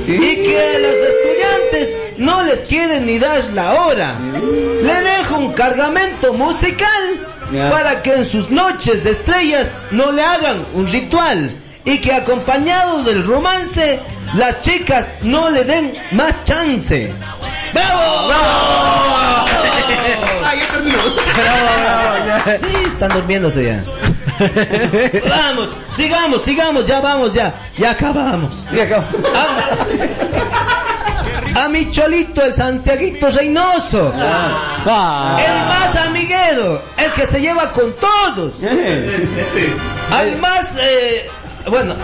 [0.06, 4.14] Y que a los estudiantes no les quieren ni dar la hora.
[4.20, 7.26] Le dejo un cargamento musical
[7.70, 11.50] para que en sus noches de estrellas no le hagan un ritual.
[11.84, 13.98] Y que acompañado del romance,
[14.34, 17.12] las chicas no le den más chance.
[17.72, 18.30] ¡Bravo!
[20.44, 20.98] Ah, ya terminó.
[22.60, 23.80] Sí, están durmiéndose ya.
[25.28, 28.52] vamos, sigamos, sigamos, ya vamos, ya, ya acabamos.
[28.72, 29.04] Ya acabó.
[31.54, 34.12] A, a mi cholito, el Santiaguito Reynoso.
[34.16, 35.38] Ah.
[35.38, 38.54] El más amiguero, el que se lleva con todos.
[40.10, 41.28] Al más, eh,
[41.68, 41.94] bueno,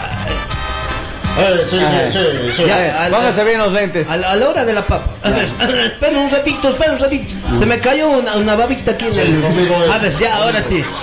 [2.67, 4.11] ya, al- Póngase bien los lentes.
[4.11, 5.07] a la, a la hora de la papa.
[5.23, 5.49] A ver,
[5.87, 7.35] espera un ratito, espera un ratito.
[7.59, 9.45] Se me cayó una, una babita aquí en el...
[9.93, 10.85] A ver, ya, ahora sí.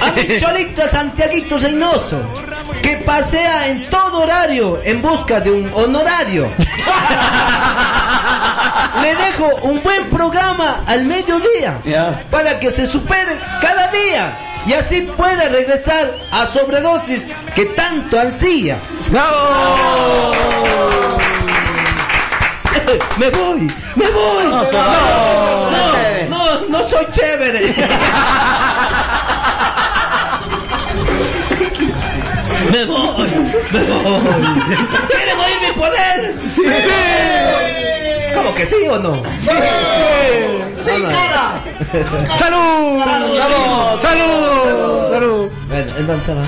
[0.00, 2.18] A mi cholito Santiaguito Reynoso,
[2.82, 6.48] que pasea en todo horario en busca de un honorario.
[9.02, 11.78] le dejo un buen programa al mediodía
[12.30, 14.32] para que se supere cada día
[14.66, 18.76] y así pueda regresar a sobredosis que tanto ansía.
[23.18, 24.44] Me voy, me voy.
[24.44, 26.26] No, se va.
[26.28, 27.74] no, no, no soy chévere.
[32.72, 33.28] Me voy,
[33.72, 34.20] me voy.
[35.08, 36.34] ¿Quieren oír mi poder?
[36.54, 36.62] Sí.
[38.36, 39.22] ¿Cómo que sí o no?
[39.38, 39.50] Sí.
[40.84, 41.62] ¡Sí, cara!
[42.38, 43.02] ¡Salud!
[43.02, 44.00] ¡Salud!
[44.00, 45.08] ¡Salud!
[45.08, 45.50] ¡Salud!
[45.68, 46.44] Bueno, entonces va.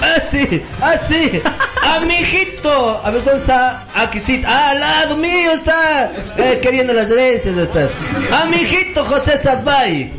[0.16, 1.42] Así, así.
[1.82, 3.00] Amiguito.
[3.04, 3.84] A ver, ¿dónde está?
[3.94, 4.42] Aquí sí.
[4.46, 6.10] Ah, al lado mío está.
[6.36, 7.94] Eh, queriendo las herencias estás.
[8.32, 10.12] Amiguito José Sadbay.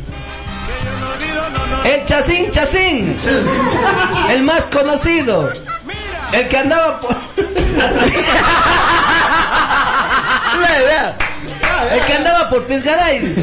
[1.84, 3.16] El Chacín Chacín.
[4.30, 5.50] El más conocido.
[6.32, 7.16] El que andaba por...
[11.90, 13.34] El que andaba por Pisgaray.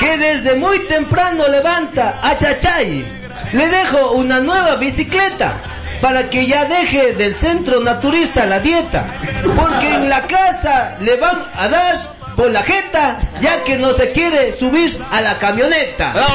[0.00, 3.04] Que desde muy temprano levanta a Chachay.
[3.52, 5.54] Le dejo una nueva bicicleta
[6.00, 9.04] para que ya deje del centro naturista la dieta.
[9.56, 11.96] Porque en la casa le van a dar
[12.36, 16.12] por la jeta ya que no se quiere subir a la camioneta.
[16.12, 16.34] ¡Bravo,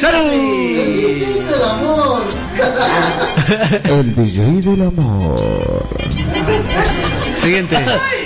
[0.00, 0.30] ¡Salud!
[1.50, 2.22] del amor.
[3.84, 5.88] El DJ del amor.
[7.36, 7.76] Siguiente.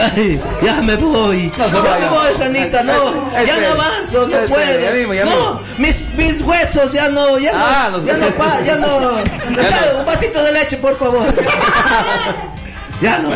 [0.01, 1.53] Ay, ya me voy.
[1.57, 1.99] No se ya vaya.
[1.99, 2.93] me voy, Sanita, no.
[2.93, 3.61] Eh, ya espere.
[3.67, 4.81] no avanzo, no Espere, puedo.
[4.81, 5.61] ya mismo, ya no, mismo.
[5.79, 9.23] mis, mis huesos ya no, ya Ah, no, los- ya no, pa- ya no.
[9.55, 9.99] Ya, no.
[10.01, 11.27] Un vasito de leche, por favor.
[13.01, 13.29] Ya no,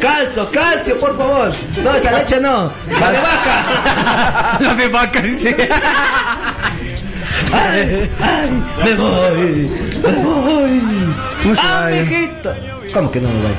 [0.00, 1.50] calcio, calcio, por favor.
[1.82, 2.70] No, esa leche no.
[3.00, 4.58] La de vaca.
[4.60, 5.68] La de vaca, dice.
[7.52, 8.50] Ay, ay,
[8.84, 9.70] me voy,
[10.02, 10.80] me voy.
[11.44, 11.60] No se.
[11.66, 12.54] Amiguito.
[12.94, 13.52] ¿Cómo que no me voy?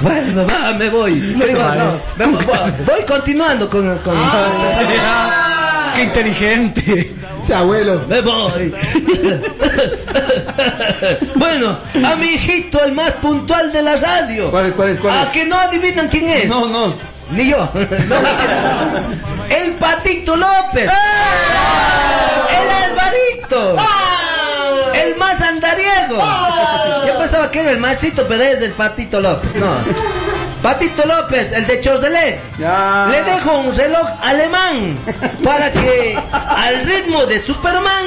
[0.00, 1.14] Bueno, va, me voy.
[1.14, 1.84] No se Digo, vaya.
[2.18, 3.96] no, me voy, continuando con...
[3.98, 4.14] con
[5.94, 7.14] ¡Qué inteligente!
[7.42, 8.02] Sí, abuelo.
[8.06, 8.74] Me voy.
[11.36, 14.50] bueno, a mi hijito, el más puntual de la radio.
[14.50, 15.28] ¿Cuál es, cuál es, cuál ¿A es?
[15.30, 16.46] que no adivinan quién es?
[16.48, 16.94] No, no.
[17.30, 17.68] Ni yo.
[18.08, 18.16] No,
[19.48, 20.90] el Patito López.
[22.50, 23.76] El Alvarito.
[24.94, 26.18] El más andariego.
[27.06, 29.54] Yo pensaba que era el machito Pérez del Patito López.
[29.56, 29.76] No.
[30.62, 32.40] Patito López, el de Chosdelé.
[32.58, 33.08] Ya.
[33.10, 34.98] Le dejo un reloj alemán
[35.44, 38.06] para que al ritmo de Superman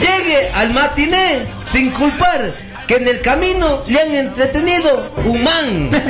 [0.00, 2.52] llegue al matiné sin culpar
[2.86, 5.90] que en el camino le han entretenido un man.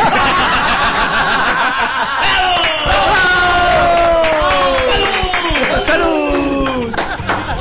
[5.86, 6.92] ¡Salud!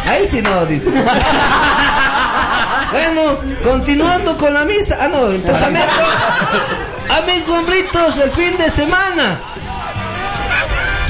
[0.08, 0.92] Ahí sí no, dice.
[2.92, 4.98] Bueno, continuando con la misa.
[5.02, 5.94] Ah, no, el testamento.
[7.10, 9.40] A mis hombritos del fin de semana.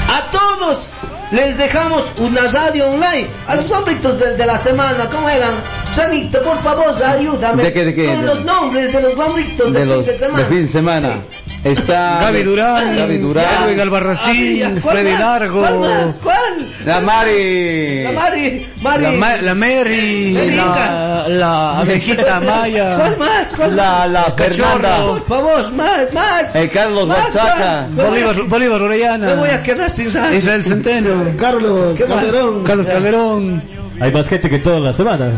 [0.08, 0.88] A todos
[1.34, 3.28] les dejamos una radio online.
[3.48, 5.52] A los hombritos de, de la semana, ¿cómo eran?
[5.96, 7.64] Sanito, por favor, ayúdame.
[7.64, 8.06] ¿De qué, de qué?
[8.08, 10.40] Con De- los nombres de los hombritos De del los fin de semana.
[10.40, 11.16] de fin de semana.
[11.64, 13.46] Está Gaby Durán, Gaby Durán.
[13.64, 15.20] Edwin Ah, Albarracín, ¿cuál Freddy más?
[15.22, 16.20] Largo, ¿Cuál más?
[16.22, 16.74] ¿Cuál?
[16.86, 18.04] La Mari.
[18.04, 19.04] La Mari, Mari.
[19.04, 23.54] la, Ma- la Mary, La la, abejita Maya, ¿Cuál más?
[23.56, 24.10] ¿Cuál La, más?
[24.10, 24.98] la Fernanda.
[25.26, 26.54] Favor, más, más.
[26.56, 27.56] El Carlos Más, Basaca.
[27.56, 27.90] más.
[27.92, 30.38] Me voy a- Bolívar, Bolívar Orellana, Me voy a quedar sin radio.
[30.38, 31.98] Israel Centeno, Carlos.
[31.98, 32.64] Calderón.
[32.66, 33.64] Carlos Calderón,
[34.02, 35.32] Hay más gente que toda la semana.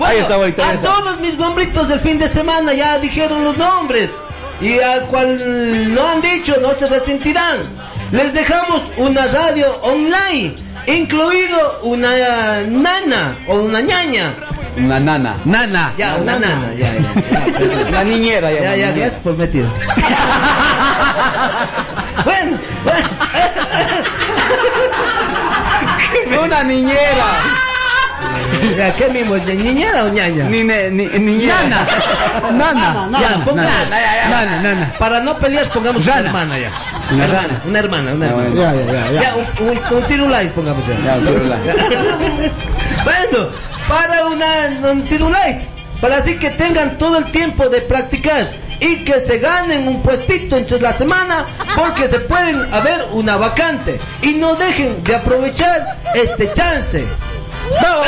[0.00, 4.10] Ya, ahí está, A todos mis hombritos del fin de semana ya dijeron los nombres.
[4.60, 7.60] Y al cual no han dicho, no se resentirán.
[8.12, 10.54] Les dejamos una radio online,
[10.86, 14.34] incluido una nana o una ñaña.
[14.76, 15.36] Una nana.
[15.44, 17.88] Nana, Ya, una nana, ya, ya.
[17.88, 18.52] Una niñera.
[18.52, 19.68] Ya, ya, gracias por metido.
[22.24, 23.08] bueno, bueno.
[26.44, 27.69] Una niñera.
[28.72, 29.34] O sea, ¿qué mismo?
[29.36, 30.44] ¿De ¿Niñera o ñaña?
[30.44, 31.56] Ni, ni, niñera.
[32.52, 36.70] Nana, Ya, ponga- Nana, Nana, Para no pelear, pongamos una hermana ya.
[37.12, 38.50] Una hermana, una hermana, una hermana.
[38.54, 39.34] Ya, ya, ya, ya.
[39.36, 40.96] Un, un, un tirulais pongamos ya.
[41.04, 41.58] Ya, celular.
[43.04, 43.48] bueno,
[43.88, 45.64] para una, un tirulais.
[46.00, 48.46] Para así que tengan todo el tiempo de practicar
[48.80, 51.44] y que se ganen un puestito entre la semana
[51.76, 57.04] porque se pueden haber una vacante y no dejen de aprovechar este chance.
[57.70, 58.02] ¡Bravo!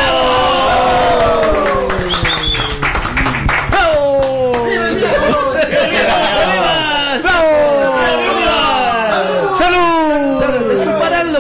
[5.01, 5.55] ¡Salud!
[5.69, 6.42] Prepararlo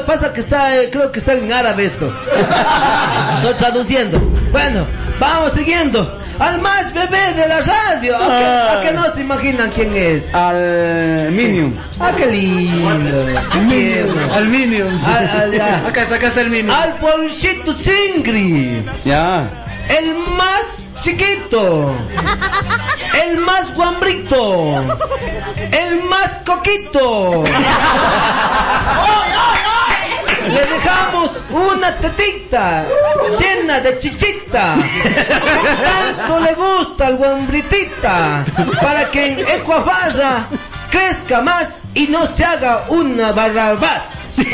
[0.03, 2.07] pasa que está, eh, creo que está en árabe esto.
[3.37, 4.19] Estoy traduciendo.
[4.51, 4.87] Bueno,
[5.19, 6.19] vamos siguiendo.
[6.39, 8.17] Al más bebé de la radio.
[8.17, 10.35] ¿A que, a que no se imaginan quién es?
[10.35, 11.73] Al Minium.
[12.01, 13.27] Ah, qué lindo.
[13.69, 14.07] Qué.
[14.35, 15.05] Al Minions.
[15.05, 15.87] Al- al- ya.
[15.87, 16.77] Acá está, acá está el Minions.
[16.77, 18.85] Al pobrecito Singri.
[19.05, 19.49] Ya.
[19.89, 20.65] El más
[21.03, 21.95] chiquito.
[23.23, 24.83] El más guambrito.
[25.71, 27.45] El más coquito.
[30.49, 32.85] Le dejamos una tetita
[33.39, 34.75] llena de chichita.
[36.17, 38.45] Tanto le gusta al guambritita
[38.81, 40.47] para que en Ecuafalla
[40.91, 44.03] crezca más y no se haga una barrabás.
[44.37, 44.45] No,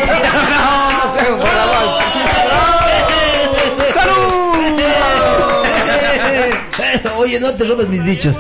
[1.13, 2.05] se haga un barrabás.
[3.95, 4.39] ¡Salud!
[7.17, 8.37] Oye, no te robes mis dichos.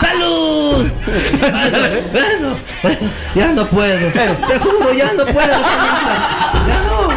[0.00, 0.88] ¡Salud!
[3.34, 4.10] Ya no puedo.
[4.12, 5.48] Te juro, ya no puedo.
[6.66, 7.08] Ya no,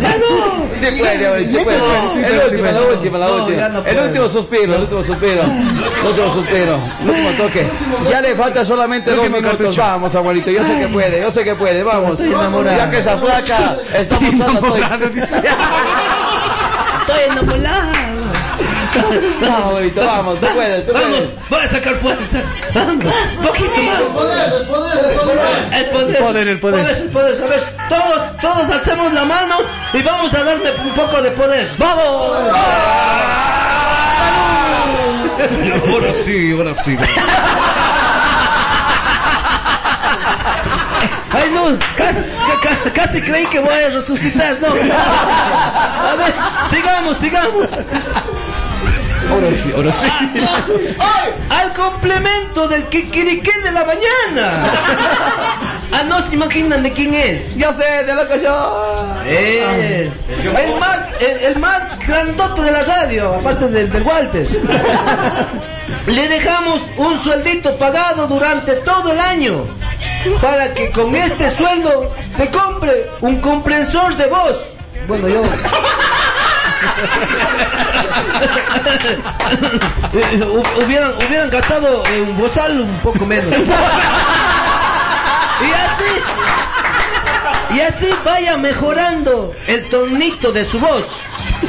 [0.00, 0.64] ya no.
[0.80, 1.78] Sí puede, sí puede.
[2.26, 3.56] El último, la última, la última.
[3.58, 5.42] ya no El último suspiro, el último suspiro.
[6.00, 6.78] El último suspiro.
[7.02, 7.66] El último toque.
[8.10, 9.76] Ya le falta solamente dos minutos.
[9.76, 10.50] Vamos, abuelito.
[10.50, 11.82] Yo sé que puede, yo sé que puede.
[11.82, 12.18] Vamos.
[12.18, 15.06] Ya que esa flaca está mostrando.
[16.98, 18.13] Estoy enamorado.
[19.40, 20.40] Vamos, abuelito, vamos.
[20.40, 21.48] Tú puedes, tú Vamos, puedes.
[21.50, 22.42] voy a sacar fuerzas.
[22.74, 23.04] Vamos,
[23.42, 24.00] poquito más.
[24.00, 26.86] El poder, el poder, el poder.
[26.96, 27.42] el poder.
[27.42, 29.56] A ver, todos, todos alzamos la mano
[29.92, 31.68] y vamos a darle un poco de poder.
[31.78, 32.04] ¡Vamos!
[35.90, 36.96] Ahora sí, ahora sí.
[41.32, 42.20] Ay, no, casi,
[42.62, 44.68] ca- casi creí que voy a resucitar, no.
[44.68, 46.34] A ver,
[46.70, 47.66] sigamos, sigamos.
[49.34, 50.06] Ahora sí, ahora sí.
[51.50, 54.70] Al complemento del kikiriquí de la mañana.
[55.92, 57.54] Ah, no se imaginan de quién es.
[57.56, 59.22] Yo sé, de lo que yo.
[59.26, 64.46] Es el más, el, el más grandote de la radio, aparte del, del Walter.
[66.06, 69.66] Le dejamos un sueldito pagado durante todo el año
[70.40, 74.58] para que con este sueldo se compre un compresor de voz.
[75.06, 75.42] Bueno, yo.
[80.12, 83.50] Hu- hubieran, hubieran gastado en bozal un poco menos.
[85.60, 86.12] Y así,
[87.74, 91.04] y así vaya mejorando el tonito de su voz.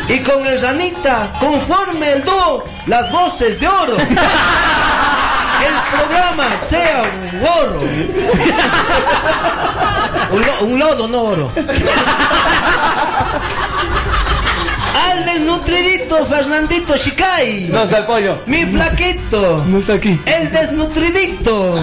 [0.10, 3.95] Y con el ranita conforme el dúo las voces de oro.
[3.97, 7.25] El programa sea un.
[10.32, 11.51] Un, lo- un lodo, no oro.
[14.95, 17.67] Al desnutridito Fernandito Shikai.
[17.69, 18.38] No está el pollo.
[18.45, 19.63] Mi flaquito.
[19.67, 20.19] No está aquí.
[20.25, 21.75] El desnutridito.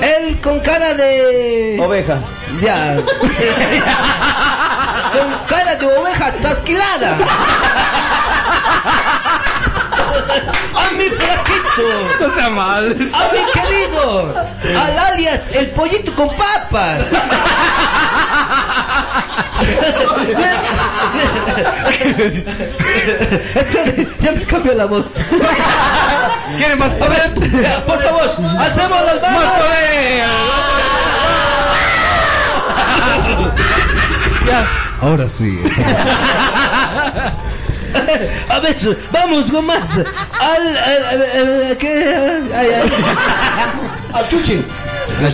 [0.00, 1.76] El con cara de.
[1.80, 2.18] Oveja.
[2.62, 2.96] Ya.
[5.12, 7.18] con cara de oveja trasquilada.
[10.74, 11.82] A mi flaquito.
[12.20, 12.96] No sea mal.
[13.12, 14.34] A mi querido.
[14.80, 17.04] Al alias el pollito con papas.
[24.20, 25.14] Ya me cambió la voz.
[26.56, 27.32] ¿Quieren más poder?
[27.34, 29.42] Por favor, hacemos las manos.
[29.42, 30.24] ¡Más poder!
[34.46, 34.66] Ya.
[35.00, 35.60] Ahora sí.
[38.48, 38.76] A ver,
[39.12, 39.88] vamos con más.
[40.40, 42.40] Al, al, al- al- ¿qué?
[42.54, 42.90] Ay, ay.
[44.12, 44.64] Al chuchi.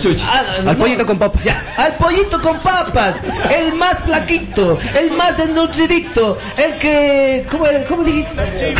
[0.01, 0.23] Chuchi.
[0.27, 0.69] Ah, no.
[0.71, 1.43] Al pollito con papas.
[1.43, 3.17] Ya, al pollito con papas,
[3.55, 8.73] el más plaquito, el más desnutridito, el que, ¿cómo, cómo dijiste?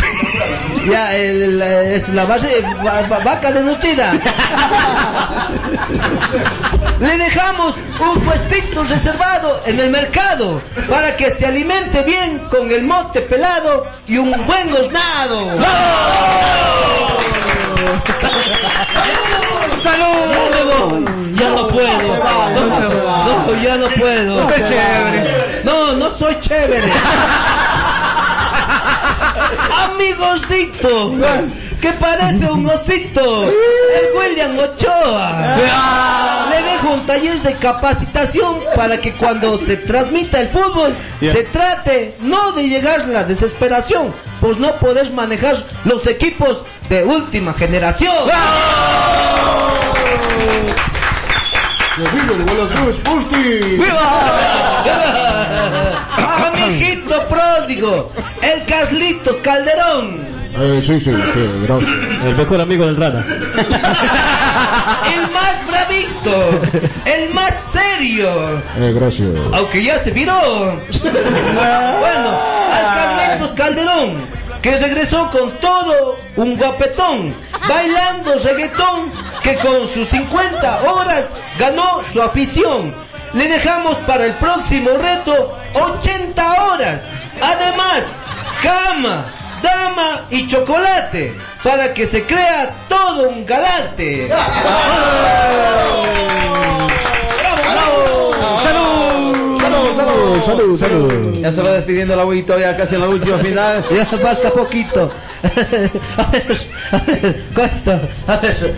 [0.90, 4.14] Ya, el, el- es la base, va- va- vaca desnutrida.
[7.00, 12.84] Le dejamos un puestito reservado en el mercado para que se alimente bien con el
[12.84, 15.50] mote pelado y un buen osnado.
[19.78, 21.04] ¡Salud!
[21.34, 22.16] Ya no puedo.
[23.26, 24.50] No, ya no puedo.
[24.50, 25.62] Chévere.
[25.64, 26.90] No, no soy chévere.
[29.90, 31.14] Amigosito,
[31.80, 35.56] que parece un osito, el William Ochoa.
[36.50, 42.14] Le dejo un taller de capacitación para que cuando se transmita el fútbol se trate
[42.20, 48.14] no de llegar a la desesperación, pues no podés manejar los equipos de última generación.
[51.98, 52.00] A
[56.54, 60.26] mi hijito pródigo, el Carlitos Calderón.
[60.58, 61.90] Eh, sí, sí, sí, gracias.
[62.22, 63.24] El mejor amigo del rana.
[65.14, 66.60] El más bravito,
[67.06, 68.60] el más serio.
[68.78, 69.30] Eh, gracias.
[69.52, 70.40] Aunque ya se viró.
[71.54, 72.40] bueno,
[72.72, 74.26] al Carlitos Calderón,
[74.62, 77.34] que regresó con todo un guapetón,
[77.68, 82.94] bailando reggaetón, que con sus 50 horas ganó su afición.
[83.32, 87.02] Le dejamos para el próximo reto 80 horas.
[87.42, 88.04] Además,
[88.62, 89.24] cama,
[89.62, 94.30] dama y chocolate para que se crea todo un galante.
[100.44, 101.34] ¡Salud, salud!
[101.40, 103.84] Ya se va despidiendo el abuelito ya casi en la última final.
[103.94, 105.10] Ya falta poquito.
[106.16, 106.56] A ver,
[106.90, 108.00] a ver, cuesta.
[108.26, 108.56] A ver.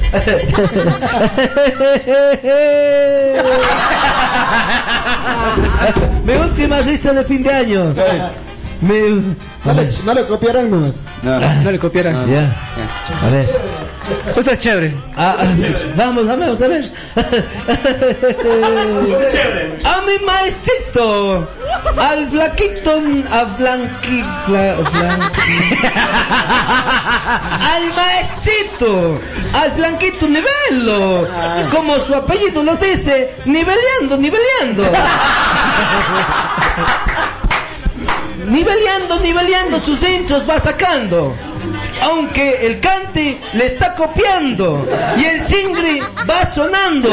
[6.25, 7.95] Mi última lista de fin de año.
[8.81, 9.35] Mi...
[9.69, 11.01] No le, no le copiarán nomás.
[11.23, 12.27] No le copiaran.
[12.31, 12.57] Ya.
[13.25, 13.47] A ver.
[14.33, 14.95] Tú estás chévere.
[15.17, 15.45] Ah, ah,
[15.95, 16.91] vamos, vamos, a ver.
[19.85, 21.47] A mi maestrito,
[21.99, 22.93] al flaquito,
[23.31, 25.91] a blanqui, bla- blanqui-
[27.73, 29.21] al maestrito,
[29.53, 31.29] al blanquito nivelo,
[31.71, 34.85] como su apellido lo dice, niveleando, niveleando.
[38.47, 41.35] Niveleando, niveleando sus intros va sacando.
[42.03, 44.87] Aunque el cante le está copiando
[45.17, 47.11] y el singri va sonando.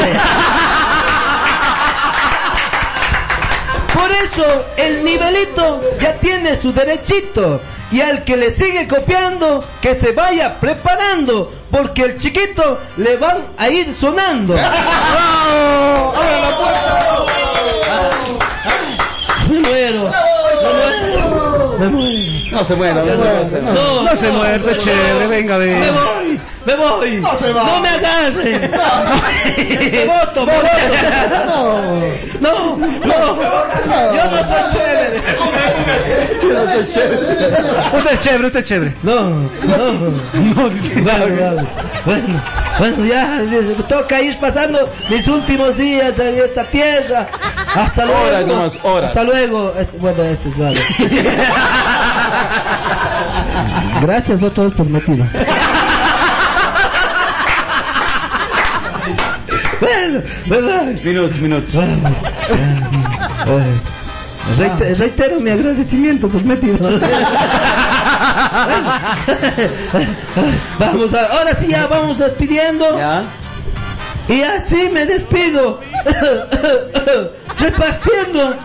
[3.92, 7.60] Por eso el nivelito ya tiene su derechito
[7.90, 13.38] y al que le sigue copiando que se vaya preparando porque el chiquito le van
[13.58, 14.54] a ir sonando.
[19.50, 20.04] Me muero.
[20.04, 21.78] Me muero.
[21.78, 22.50] Me muero.
[22.52, 23.40] No se muera, no se muera.
[24.02, 24.30] no se.
[24.30, 25.90] No, muerde, chévere, venga, Me ve.
[25.90, 27.20] voy, me voy.
[27.20, 27.64] No se va.
[27.64, 28.70] No me agarren.
[29.56, 30.68] Me voto, me voto.
[32.40, 33.36] No, no.
[34.14, 35.22] Yo no soy chévere.
[37.96, 38.94] Usted es chévere, usted es chévere.
[39.02, 39.46] No, no.
[39.54, 40.70] No.
[41.02, 41.66] Bueno,
[42.04, 42.42] bueno,
[42.78, 47.26] bueno, ya me toca ir pasando mis últimos días en esta tierra.
[47.74, 48.22] Hasta luego.
[48.22, 49.08] Horas nomás, horas.
[49.10, 49.72] Hasta luego.
[49.98, 50.80] Bueno, ese es vale.
[54.02, 55.24] Gracias a todos por motivo.
[59.06, 59.65] Bueno, bueno,
[61.04, 61.74] Minutos, minutos.
[61.76, 62.12] vamos.
[63.46, 63.74] Eh,
[64.58, 66.78] reite- reitero mi agradecimiento por metido.
[70.78, 72.96] vamos a, ahora sí ya vamos despidiendo.
[72.98, 73.24] ¿Ya?
[74.28, 75.80] Y así me despido,
[77.60, 78.56] repartiendo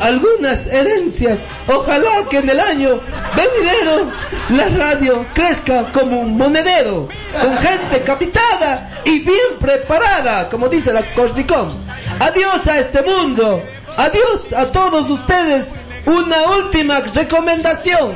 [0.00, 1.40] algunas herencias.
[1.66, 3.00] Ojalá que en el año
[3.36, 4.08] venidero
[4.50, 7.08] la radio crezca como un monedero,
[7.40, 11.68] con gente capitada y bien preparada, como dice la Costicón.
[12.20, 13.62] Adiós a este mundo,
[13.96, 15.74] adiós a todos ustedes.
[16.06, 18.12] Una última recomendación.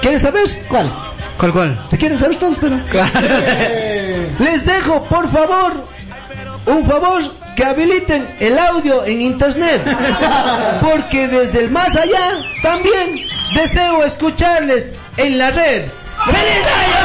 [0.00, 0.90] ¿Quieres saber cuál?
[1.36, 1.86] ¿Cuál, cuál?
[1.90, 2.56] ¿Se quieren saber todos?
[2.58, 2.76] Pero...
[4.38, 5.84] Les dejo, por favor,
[6.66, 7.22] un favor
[7.56, 9.82] que habiliten el audio en internet.
[10.80, 13.20] Porque desde el más allá también
[13.54, 15.84] deseo escucharles en la red.
[16.24, 17.04] ¡Feliz Feliz año,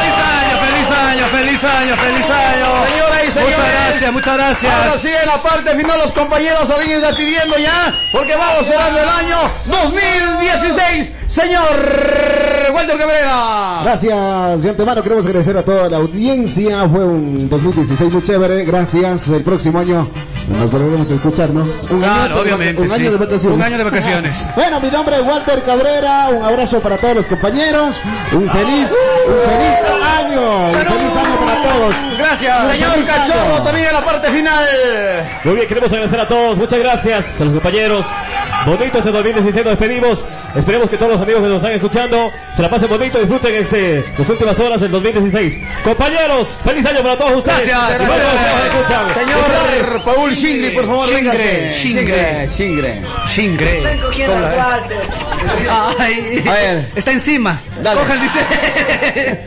[0.00, 1.96] feliz año, feliz año.
[1.96, 3.58] Señoras y señores.
[3.58, 4.72] Muchas gracias, muchas gracias.
[4.74, 9.00] Ahora sí, en la parte final los compañeros se vienen despidiendo ya, porque vamos cerrando
[9.00, 9.36] el año
[9.66, 11.12] 2016.
[11.28, 11.66] Señor
[12.72, 13.80] Walter Cabrera.
[13.82, 16.88] Gracias de antemano, queremos agradecer a toda la audiencia.
[16.88, 18.64] Fue un 2016 muy chévere.
[18.64, 19.28] Gracias.
[19.28, 20.08] El próximo año
[20.48, 21.62] nos volveremos a escuchar, ¿no?
[21.90, 22.82] Un Claro, año obviamente.
[22.82, 22.94] Un sí.
[22.94, 23.56] año de vacaciones.
[23.58, 24.46] Un año de vacaciones.
[24.56, 26.28] Bueno, mi nombre es Walter Cabrera.
[26.30, 28.00] Un abrazo para todos los compañeros.
[28.32, 28.94] Un feliz,
[29.28, 30.70] un feliz año.
[30.88, 31.94] Feliz año para todos.
[32.18, 32.72] Gracias.
[32.72, 33.26] Señor feliz año.
[33.26, 34.64] Cachorro, también en la parte final.
[35.44, 36.58] Muy bien, queremos agradecer a todos.
[36.58, 38.06] Muchas gracias a los compañeros.
[38.66, 40.28] Bonito este 2016, nos despedimos.
[40.56, 44.04] Esperemos que todos los amigos que nos están escuchando se la pasen bonito, disfruten este,
[44.18, 45.56] las últimas horas del 2016.
[45.84, 47.68] Compañeros, feliz año para todos ustedes.
[47.68, 48.00] Gracias.
[48.00, 49.14] Escuchan.
[49.14, 50.02] Señor.
[50.04, 51.72] Paul Shingri, por favor, Shingre.
[51.72, 52.48] Shingre.
[52.56, 53.02] Shingre.
[53.28, 54.00] Shingre.
[55.98, 57.62] Ay, está encima.
[57.82, 58.00] Dale.
[58.00, 58.38] Cojan, dice.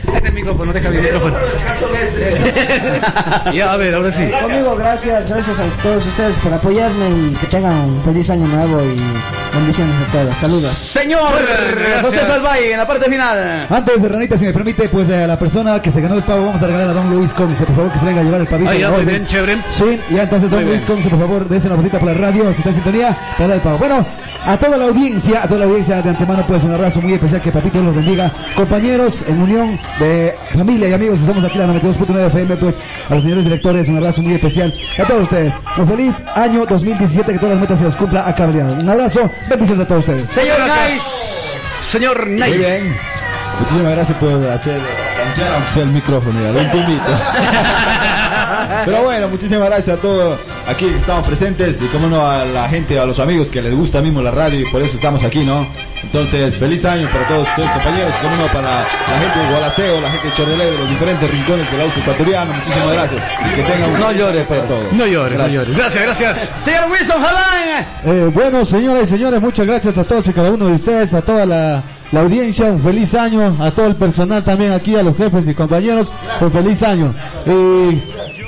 [0.20, 1.29] Este el micrófono, deja mi micrófono.
[3.54, 4.24] ya, a ver, ahora sí.
[4.42, 8.82] Conmigo, gracias, gracias a todos ustedes por apoyarme y que tengan un feliz año nuevo
[8.82, 8.96] y
[9.54, 10.36] Bendiciones a todos.
[10.36, 10.70] Saludos.
[10.70, 11.32] Señor
[12.02, 13.66] José Salvay, en la parte final.
[13.68, 16.22] Antes de Ranita, si me permite, pues eh, a la persona que se ganó el
[16.22, 18.40] pavo, vamos a regalar a Don Luis Conce, por favor, que se venga a llevar
[18.40, 18.70] el pavito.
[18.70, 19.58] Ah, ya, muy bien, chévere.
[19.70, 20.84] Sí, y entonces Don Muy Luis.
[20.84, 23.56] Conce, por favor, dése una bolsita por la radio, si está en sintonía, para dar
[23.56, 23.78] el pavo.
[23.78, 24.06] Bueno,
[24.46, 27.42] a toda la audiencia, a toda la audiencia de antemano, pues un abrazo muy especial,
[27.42, 28.30] que Papito los bendiga.
[28.54, 32.78] Compañeros, en unión de familia y amigos que somos aquí en la 92.9 FM, pues
[33.08, 34.74] a los señores directores, un abrazo muy especial.
[34.98, 38.34] A todos ustedes, un feliz año 2017, que todas las metas se las cumpla a
[38.34, 38.80] cabalidad.
[38.80, 40.30] Un abrazo, bendiciones a todos ustedes.
[40.30, 40.58] Señor.
[40.60, 41.04] Nice.
[41.80, 42.48] Señor Nice.
[42.48, 42.96] Muy bien.
[43.60, 44.80] Muchísimas gracias por hacer
[45.54, 47.04] aunque sea el micrófono, ya, lo intimito.
[48.84, 50.38] Pero bueno, muchísimas gracias a todos
[50.70, 54.00] aquí estamos presentes y como no a la gente, a los amigos que les gusta
[54.00, 55.66] mismo la radio y por eso estamos aquí, ¿no?
[56.02, 60.10] Entonces, feliz año para todos ustedes compañeros, como no para la gente de Gualaceo, la
[60.10, 63.22] gente de Chorrelé, de los diferentes rincones del auto ecuatoriano, muchísimas gracias.
[63.46, 64.92] Y que tengan un No llores, para todos.
[64.92, 65.52] No llores, no Gracias.
[65.68, 65.76] llores.
[65.76, 66.54] Gracias, gracias.
[66.64, 67.86] Señor Wilson Jalán.
[68.04, 71.20] Eh, bueno, señoras y señores, muchas gracias a todos y cada uno de ustedes, a
[71.22, 71.82] toda la,
[72.12, 75.54] la audiencia, un feliz año, a todo el personal también aquí, a los jefes y
[75.54, 77.14] compañeros, un feliz año.
[77.46, 78.00] Y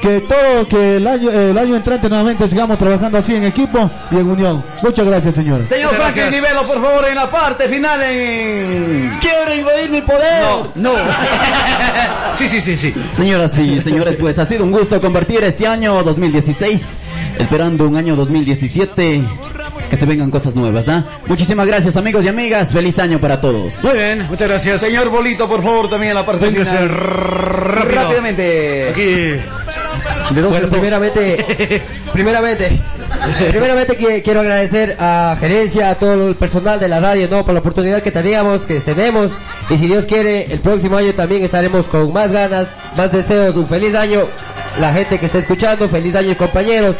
[0.02, 4.16] que todo, que el año, el año entrante nuevamente sigamos trabajando así en equipo y
[4.16, 4.64] en unión.
[4.82, 5.68] Muchas gracias, señores.
[5.68, 6.30] Señor Franklin.
[6.30, 9.16] Nivelo, por favor, en la parte final en...
[9.20, 10.42] Quiero invadir mi poder.
[10.74, 10.92] No.
[12.34, 12.94] Sí, sí, sí, sí.
[13.14, 16.96] Señoras y señores, pues ha sido un gusto compartir este año 2016,
[17.38, 19.22] esperando un año 2017,
[19.92, 21.04] que se vengan cosas nuevas, ¿ah?
[21.26, 23.84] Muchísimas gracias amigos y amigas, feliz año para todos.
[23.84, 24.80] Muy bien, muchas gracias.
[24.80, 26.88] Señor Bolito, por favor, también en la parte Véngase final.
[26.88, 28.00] rápido.
[28.00, 28.88] Rápidamente.
[28.88, 29.04] Aquí.
[30.34, 32.80] De dos Bueno, primeramente, primeramente,
[33.50, 37.54] primeramente que- quiero agradecer a gerencia, a todo el personal de la radio, no, por
[37.54, 39.30] la oportunidad que teníamos, que tenemos,
[39.70, 43.66] y si Dios quiere, el próximo año también estaremos con más ganas, más deseos, un
[43.66, 44.22] feliz año,
[44.80, 46.96] la gente que está escuchando, feliz año compañeros,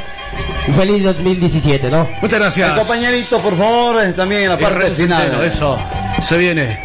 [0.69, 2.05] un feliz 2017, ¿no?
[2.21, 2.79] Muchas El gracias.
[2.79, 5.23] compañerito, por favor, eh, también en la parte final.
[5.23, 5.79] Centeno, eso.
[6.21, 6.79] Se viene.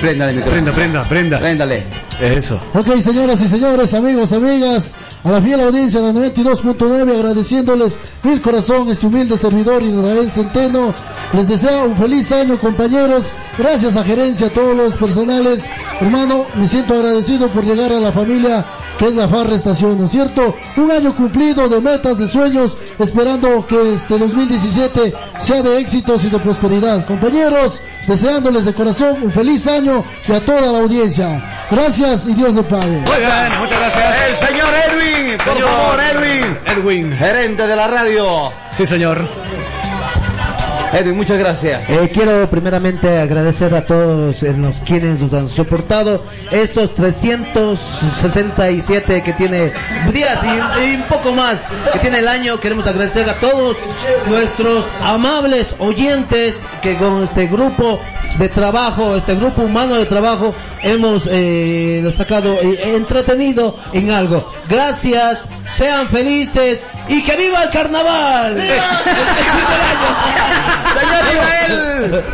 [0.00, 1.38] Prenda, prenda, prenda.
[1.38, 1.84] Préndale.
[2.20, 2.60] Eso.
[2.74, 4.94] Ok, señoras y señores, amigos, amigas,
[5.24, 10.92] a la fiel audiencia de la 92.9, agradeciéndoles mil corazón este humilde servidor Israel Centeno.
[11.32, 13.32] Les deseo un feliz año, compañeros.
[13.56, 15.70] Gracias a gerencia, a todos los personales.
[16.00, 18.66] Hermano, me siento agradecido por llegar a la familia
[18.98, 20.54] que es la Farra Estación, ¿no es cierto?
[20.76, 26.30] Un año cumplido de metas, de sueños, esperando que este 2017 sea de éxitos y
[26.30, 27.06] de prosperidad.
[27.06, 31.66] Compañeros, deseándoles de corazón un feliz año y a toda la audiencia.
[31.70, 32.98] Gracias y Dios lo pague.
[32.98, 34.16] Muy bien, muchas gracias.
[34.28, 36.58] El señor Edwin, por Señor favor, Edwin.
[36.66, 37.16] Edwin.
[37.16, 38.52] Gerente de la radio.
[38.76, 39.26] Sí, señor.
[40.92, 41.88] Edwin, muchas gracias.
[41.88, 49.72] Eh, quiero primeramente agradecer a todos los quienes nos han soportado estos 367 que tiene
[50.12, 50.48] días y,
[50.84, 51.60] y un poco más
[51.92, 52.60] que tiene el año.
[52.60, 53.78] Queremos agradecer a todos
[54.28, 57.98] nuestros amables oyentes que con este grupo
[58.38, 64.50] de trabajo, este grupo humano de trabajo, hemos eh, sacado eh, entretenido en algo.
[64.68, 68.56] Gracias, sean felices y que viva el carnaval.
[71.00, 72.24] Señor Israel.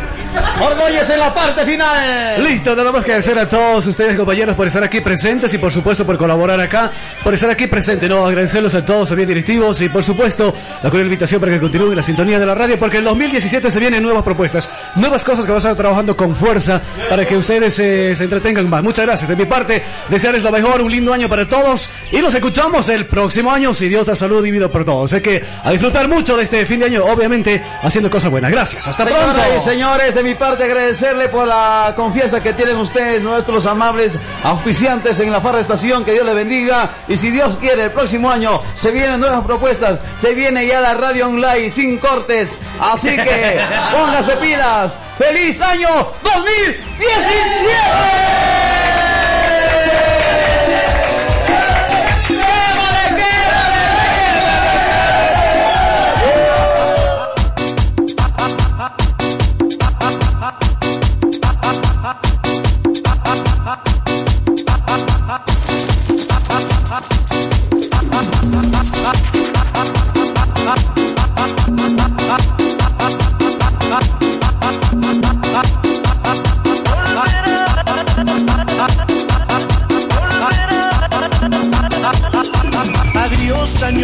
[0.61, 2.43] Ordóñez en la parte final.
[2.43, 5.71] Listo, nada más que agradecer a todos ustedes compañeros por estar aquí presentes y por
[5.71, 6.91] supuesto por colaborar acá,
[7.23, 10.53] por estar aquí presente, no, agradecerlos a todos, a bien directivos y por supuesto
[10.83, 13.79] la cordial invitación para que continúen la sintonía de la radio porque en 2017 se
[13.79, 17.79] vienen nuevas propuestas, nuevas cosas que vamos a estar trabajando con fuerza para que ustedes
[17.79, 18.83] eh, se entretengan más.
[18.83, 19.29] Muchas gracias.
[19.29, 23.05] De mi parte, desearles lo mejor, un lindo año para todos y nos escuchamos el
[23.05, 25.09] próximo año si Dios da salud y vida por todos.
[25.09, 28.51] Sé que a disfrutar mucho de este fin de año, obviamente haciendo cosas buenas.
[28.51, 28.87] Gracias.
[28.87, 29.41] Hasta pronto.
[29.57, 35.17] Y señores, de mi parte agradecerle por la confianza que tienen ustedes, nuestros amables auspiciantes
[35.21, 36.89] en la farra estación, que Dios les bendiga.
[37.07, 40.93] Y si Dios quiere, el próximo año se vienen nuevas propuestas, se viene ya la
[40.93, 42.59] radio online sin cortes.
[42.81, 43.61] Así que
[43.93, 44.99] póngase pilas.
[45.17, 45.87] ¡Feliz año
[46.21, 49.08] 2017!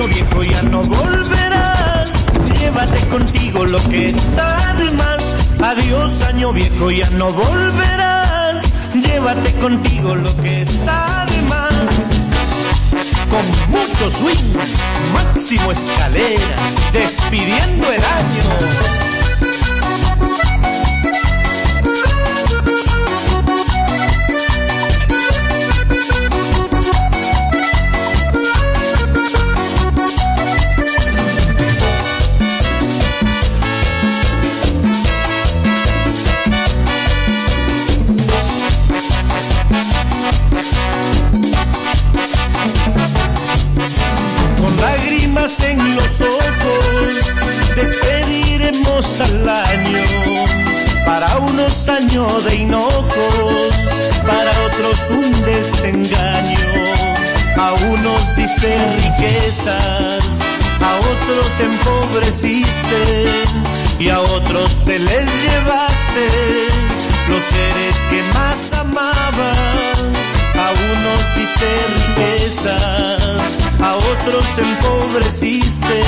[0.08, 2.10] viejo ya no volverás.
[2.60, 5.36] Llévate contigo lo que está de más.
[5.62, 8.64] Adiós año viejo ya no volverás.
[8.94, 11.76] Llévate contigo lo que está de más.
[13.30, 14.54] Con mucho swing,
[15.14, 19.05] máximo escaleras, despidiendo el año.
[45.96, 47.34] Los ojos,
[47.76, 50.04] despediremos al año.
[51.06, 53.76] Para unos años de hinojos,
[54.26, 56.60] para otros un desengaño.
[57.58, 60.26] A unos diste riquezas,
[60.82, 63.26] a otros empobreciste
[64.00, 66.28] y a otros te les llevaste
[67.30, 69.85] los seres que más amaban.
[70.66, 76.02] A unos diste riquezas, a otros empobreciste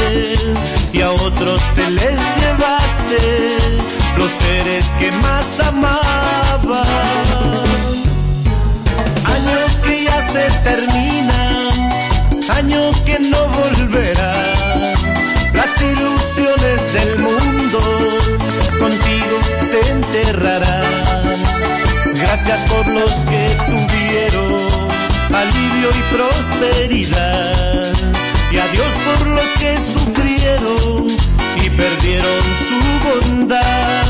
[0.94, 3.58] y a otros te les llevaste
[4.18, 6.88] los seres que más amaban.
[9.36, 11.40] Año que ya se termina,
[12.58, 14.34] año que no volverá.
[15.54, 17.80] Las ilusiones del mundo
[18.80, 19.38] contigo
[19.70, 21.08] se enterrarán.
[22.16, 23.37] Gracias por los que
[25.42, 27.94] alivio y prosperidad.
[28.52, 31.08] Y adiós por los que sufrieron
[31.64, 34.04] y perdieron su bondad.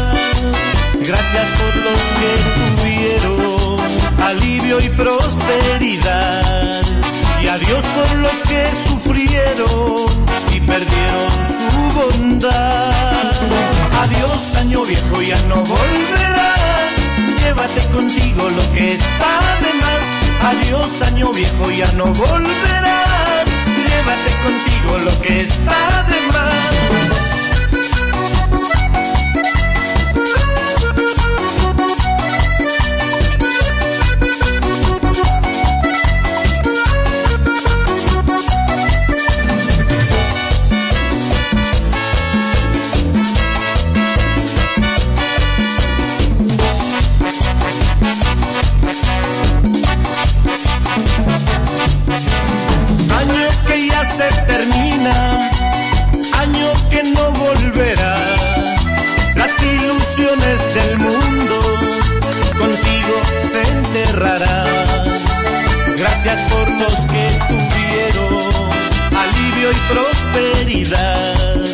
[1.10, 3.80] Gracias por los que tuvieron
[4.30, 6.82] alivio y prosperidad.
[7.44, 10.06] Y adiós por los que sufrieron
[10.56, 13.32] y perdieron su bondad.
[14.04, 16.92] Adiós año viejo, ya no volverás.
[17.42, 20.17] Llévate contigo lo que está de más.
[20.48, 23.46] Adiós año viejo, ya no volverás.
[23.86, 27.07] Llévate contigo lo que está de más.
[66.80, 68.54] Los que tuvieron
[69.16, 71.66] alivio y prosperidad.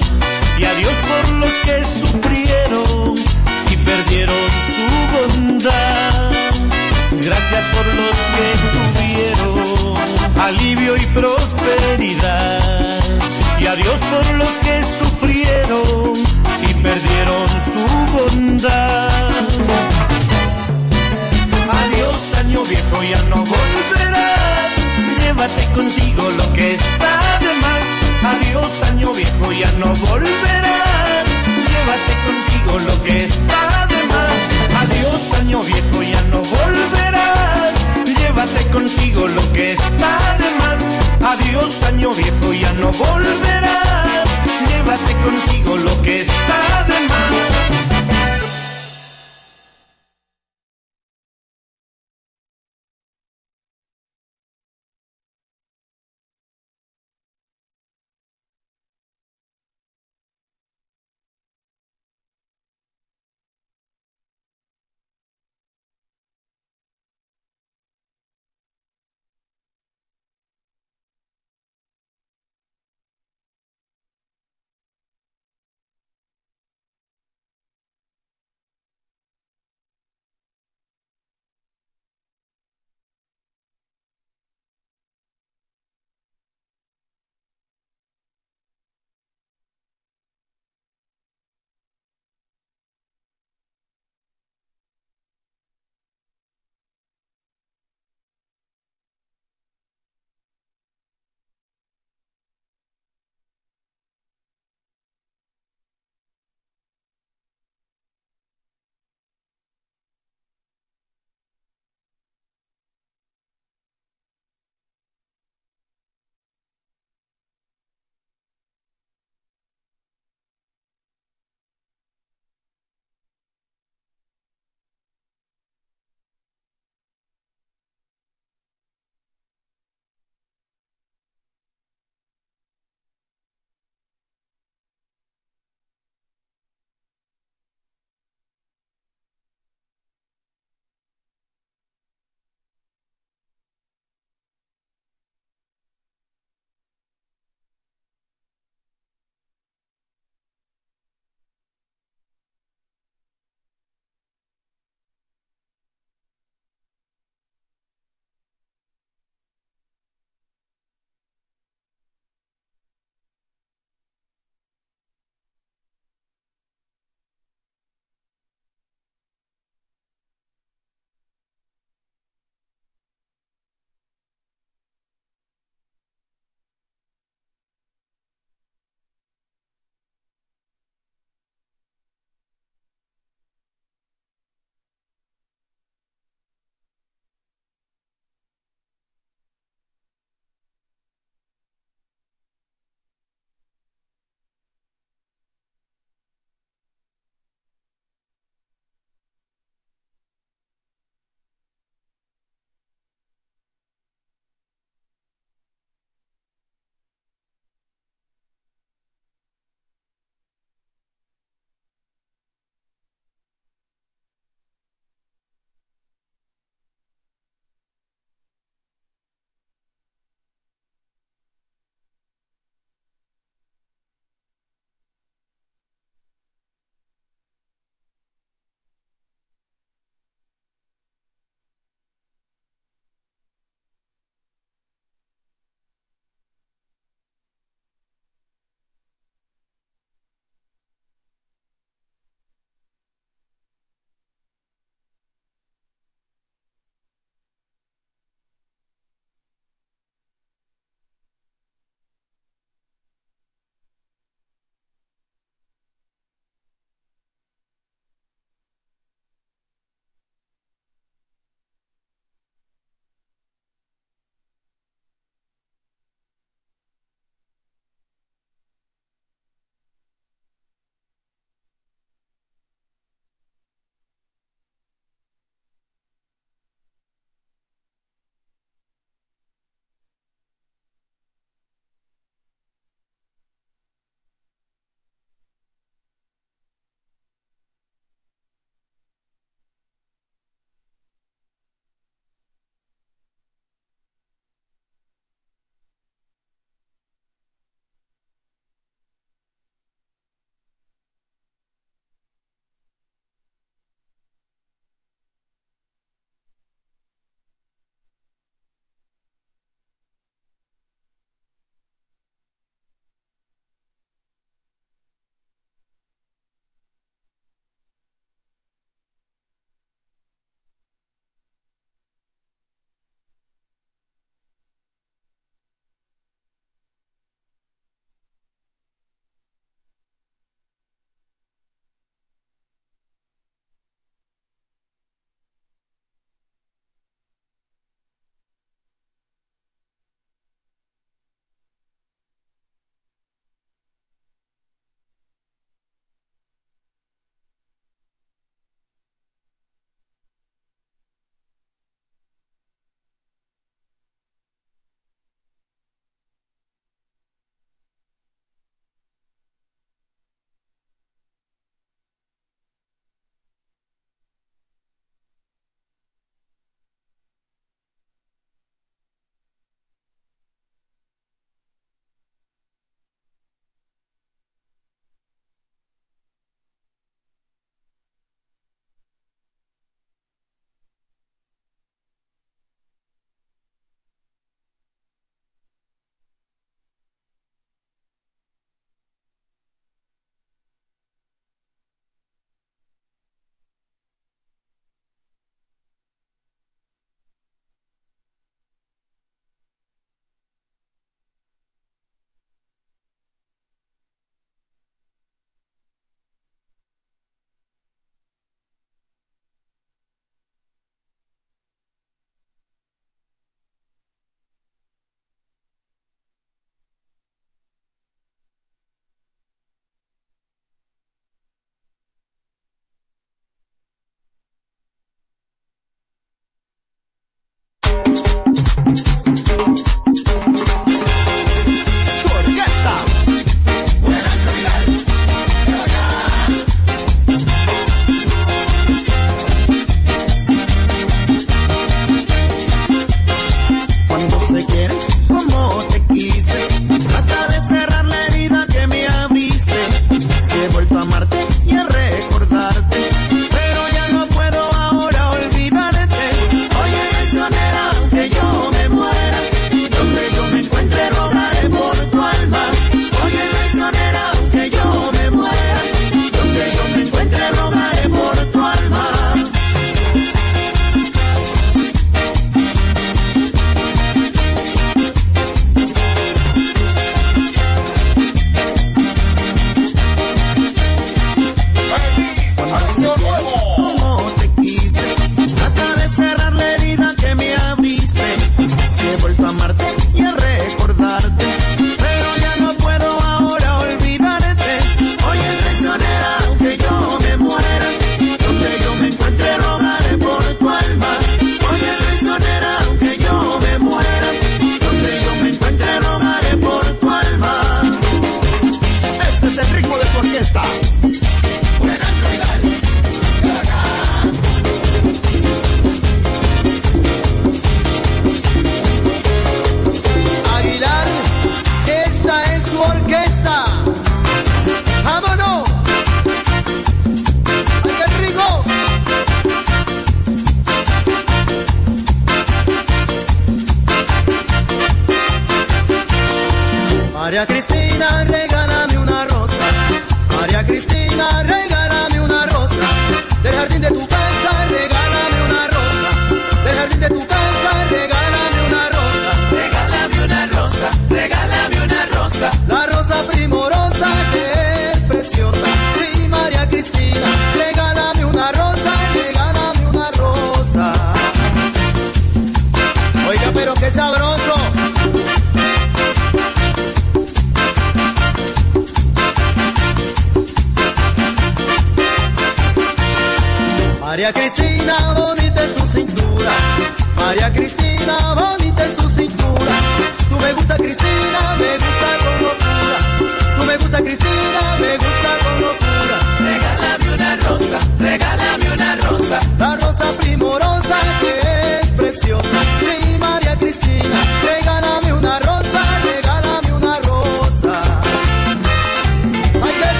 [0.57, 3.15] Y adiós por los que sufrieron
[3.69, 6.31] y perdieron su bondad.
[7.11, 12.99] Gracias por los que tuvieron alivio y prosperidad.
[13.59, 16.13] Y adiós por los que sufrieron
[16.61, 19.33] y perdieron su bondad.
[21.69, 23.82] Adiós año viejo, ya no volverás.
[25.35, 28.35] Llévate contigo lo que está de más.
[28.35, 31.25] Adiós año viejo, ya no volverás.
[31.71, 34.39] Llévate contigo lo que está de más.
[34.83, 37.73] Adiós año viejo, ya no volverás.
[38.05, 41.33] Llévate contigo lo que está de más.
[41.33, 44.29] Adiós año viejo, ya no volverás.
[44.69, 47.92] Llévate contigo lo que está de más.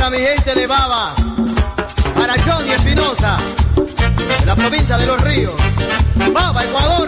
[0.00, 1.14] para mi gente de Baba,
[2.14, 3.36] para Johnny Espinosa,
[4.40, 5.52] de la provincia de Los Ríos,
[6.32, 6.99] Baba, Ecuador.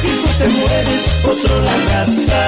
[0.00, 2.43] Si tú te mueres, otro la gastará.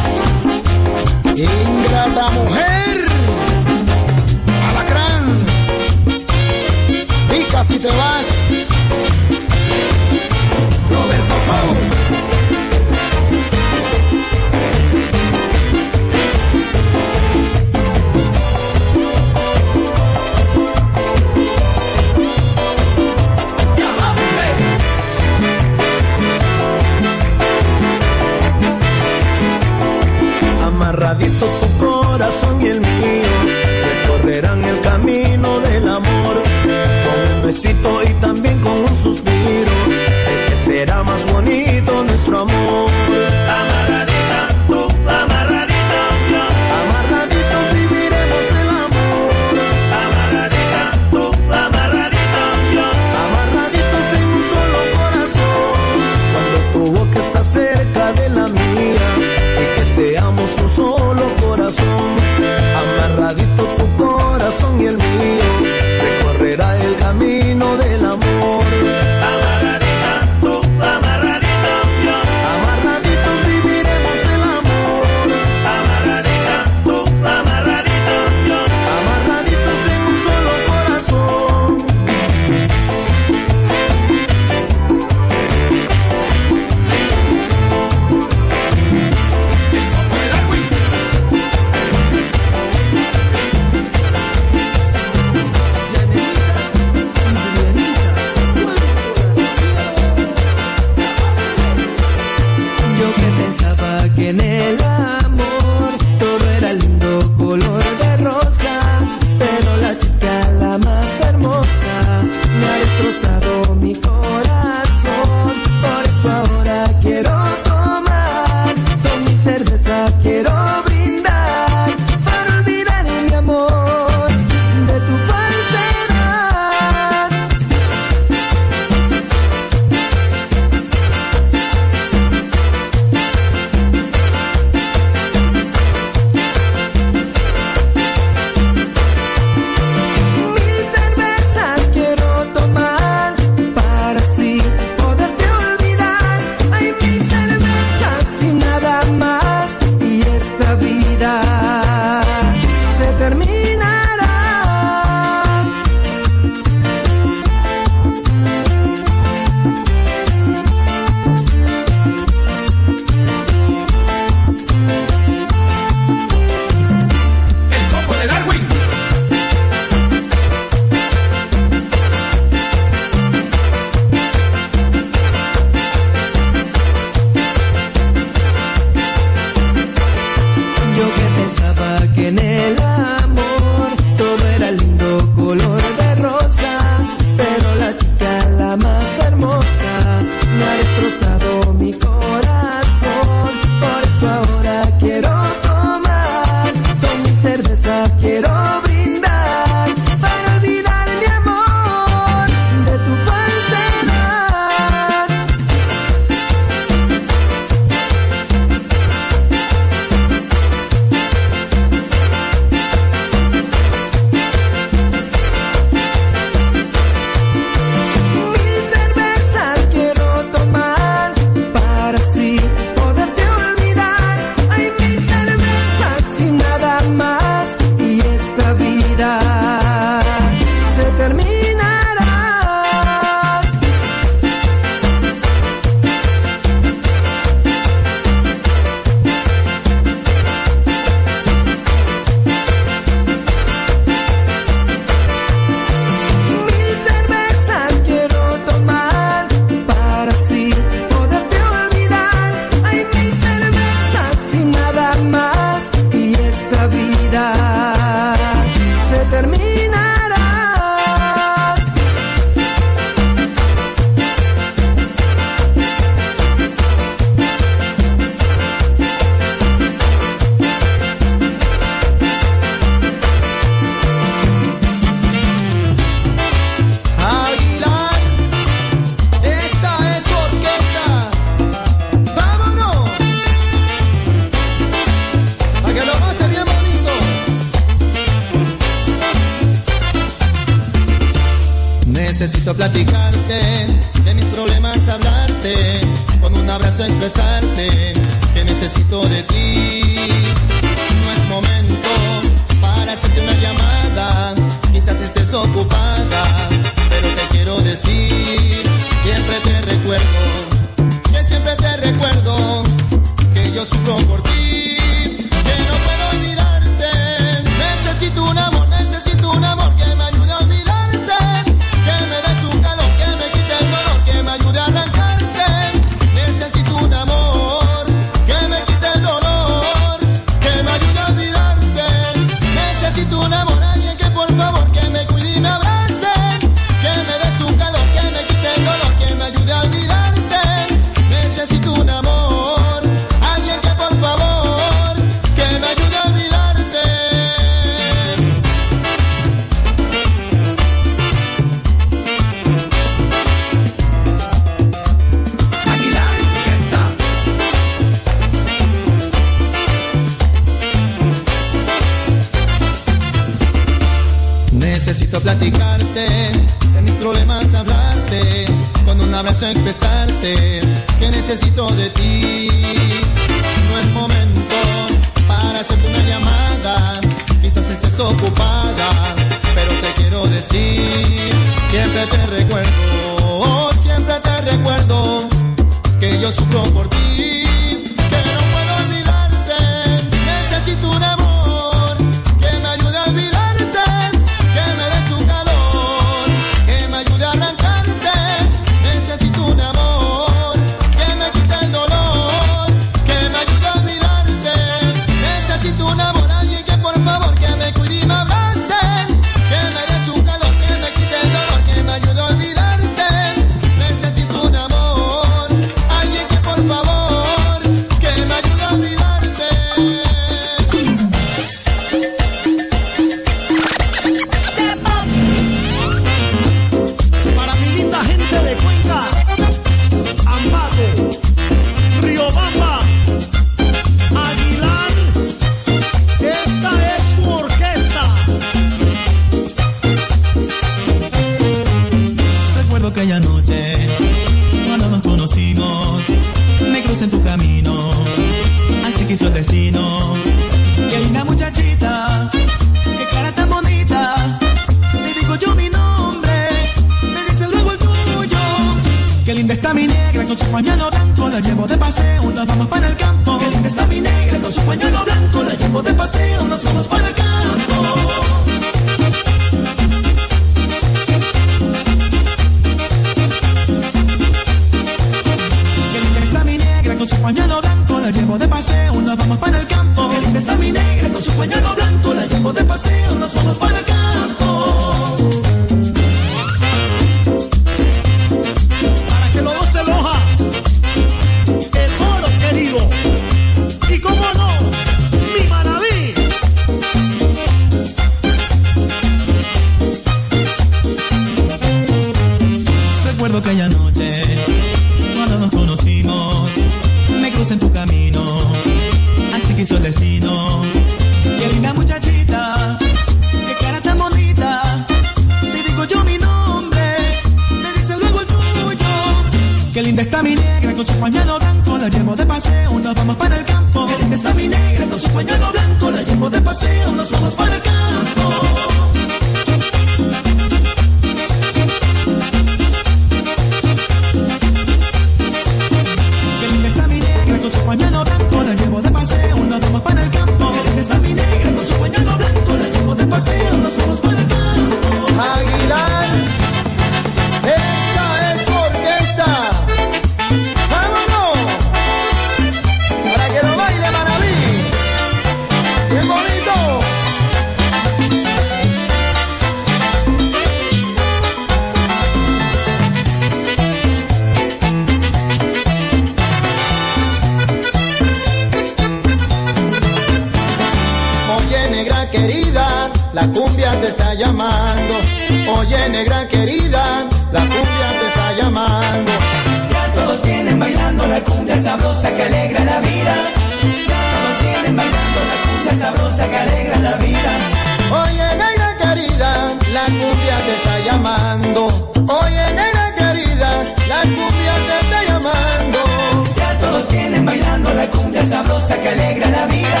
[598.10, 600.00] una cumbia sabrosa que alegra la vida.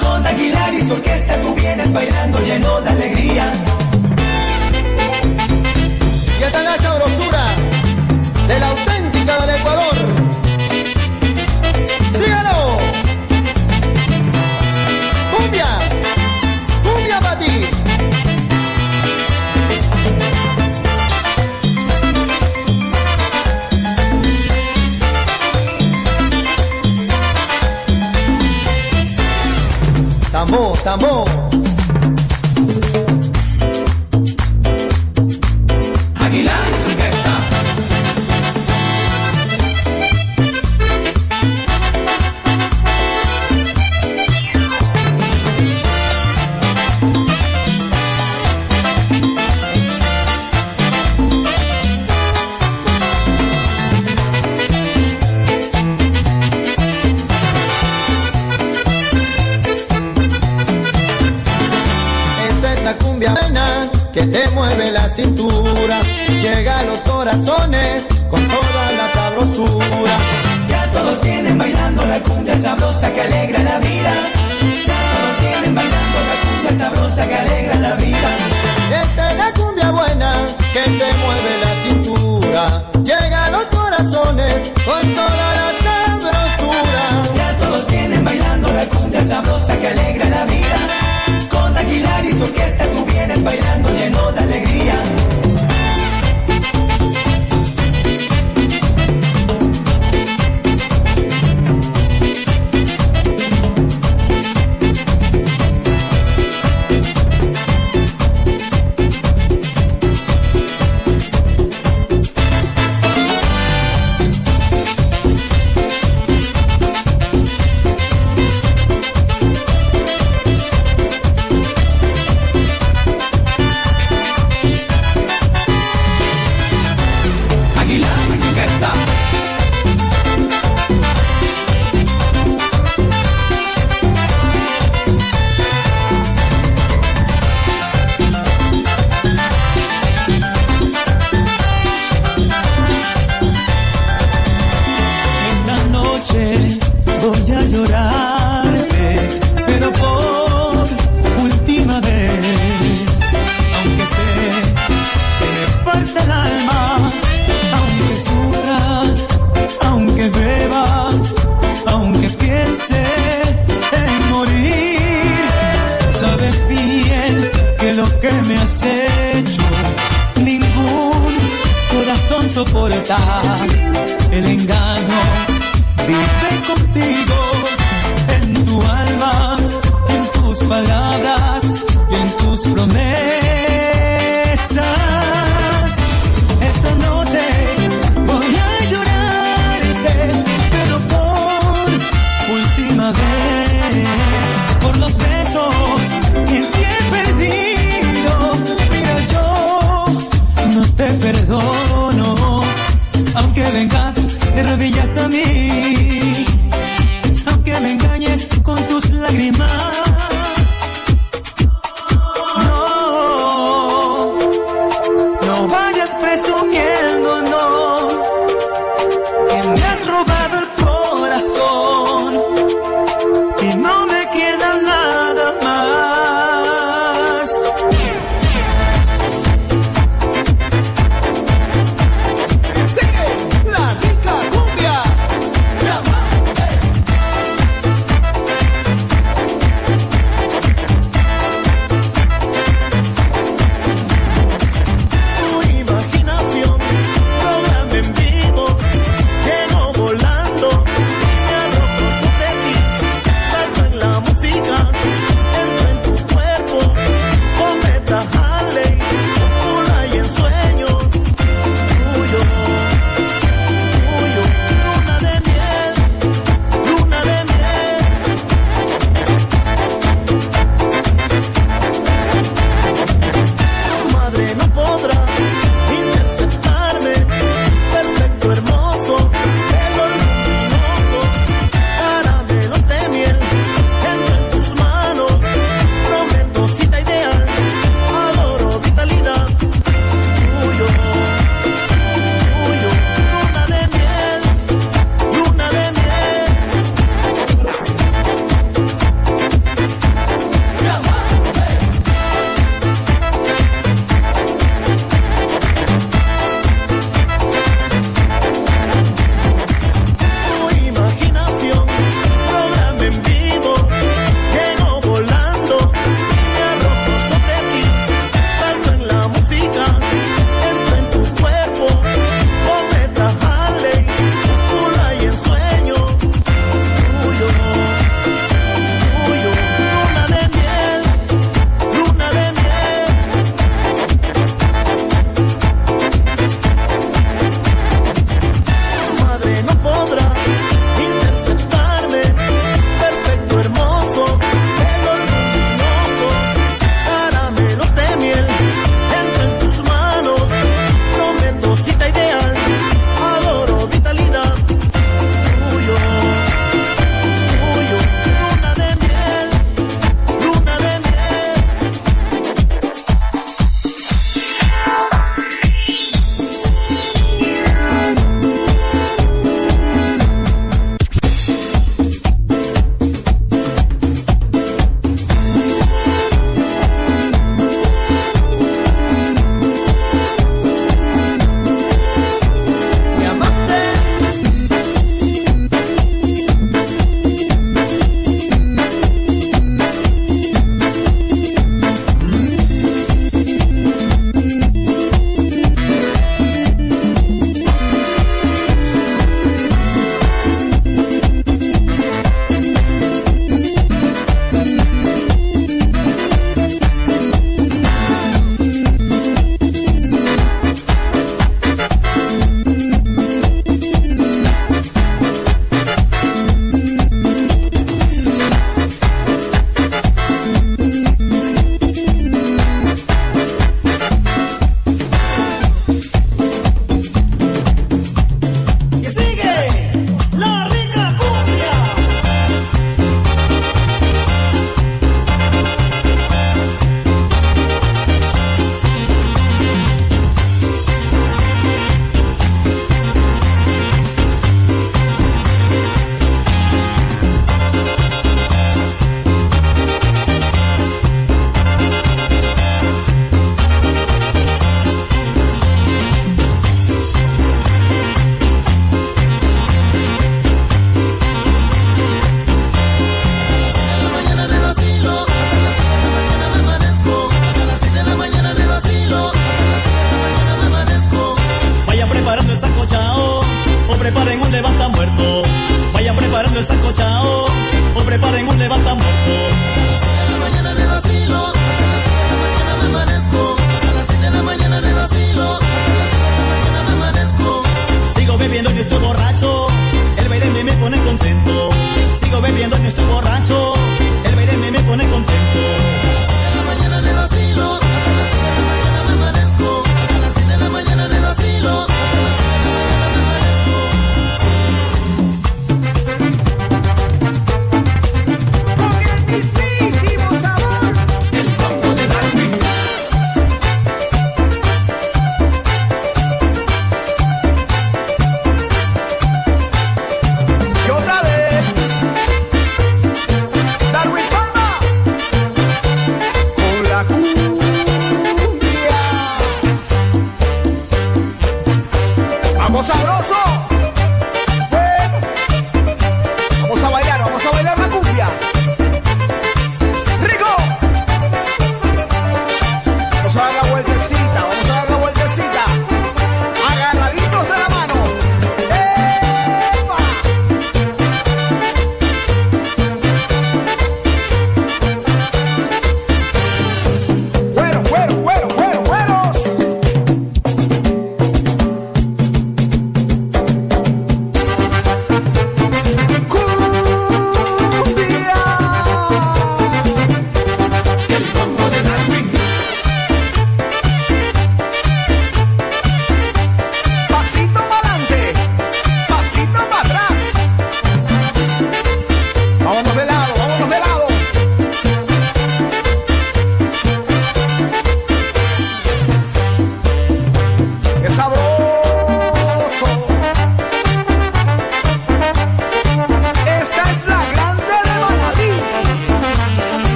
[0.00, 2.92] Con Aguilar y su orquesta tú vienes bailando lleno de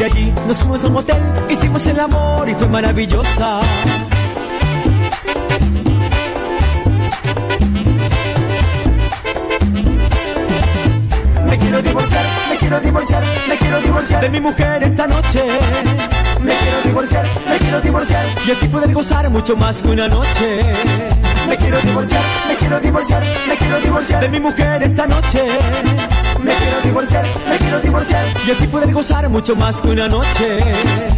[0.00, 3.60] De allí nos fuimos a un motel, hicimos el amor y fue maravillosa.
[11.44, 15.44] Me quiero divorciar, me quiero divorciar, me quiero divorciar de mi mujer esta noche.
[16.40, 20.62] Me quiero divorciar, me quiero divorciar y así poder gozar mucho más que una noche.
[21.46, 25.44] Me quiero divorciar, me quiero divorciar, me quiero divorciar de mi mujer esta noche
[26.42, 31.09] me quiero divorciar, me quiero divorciar y así poder gozar mucho más que una noche.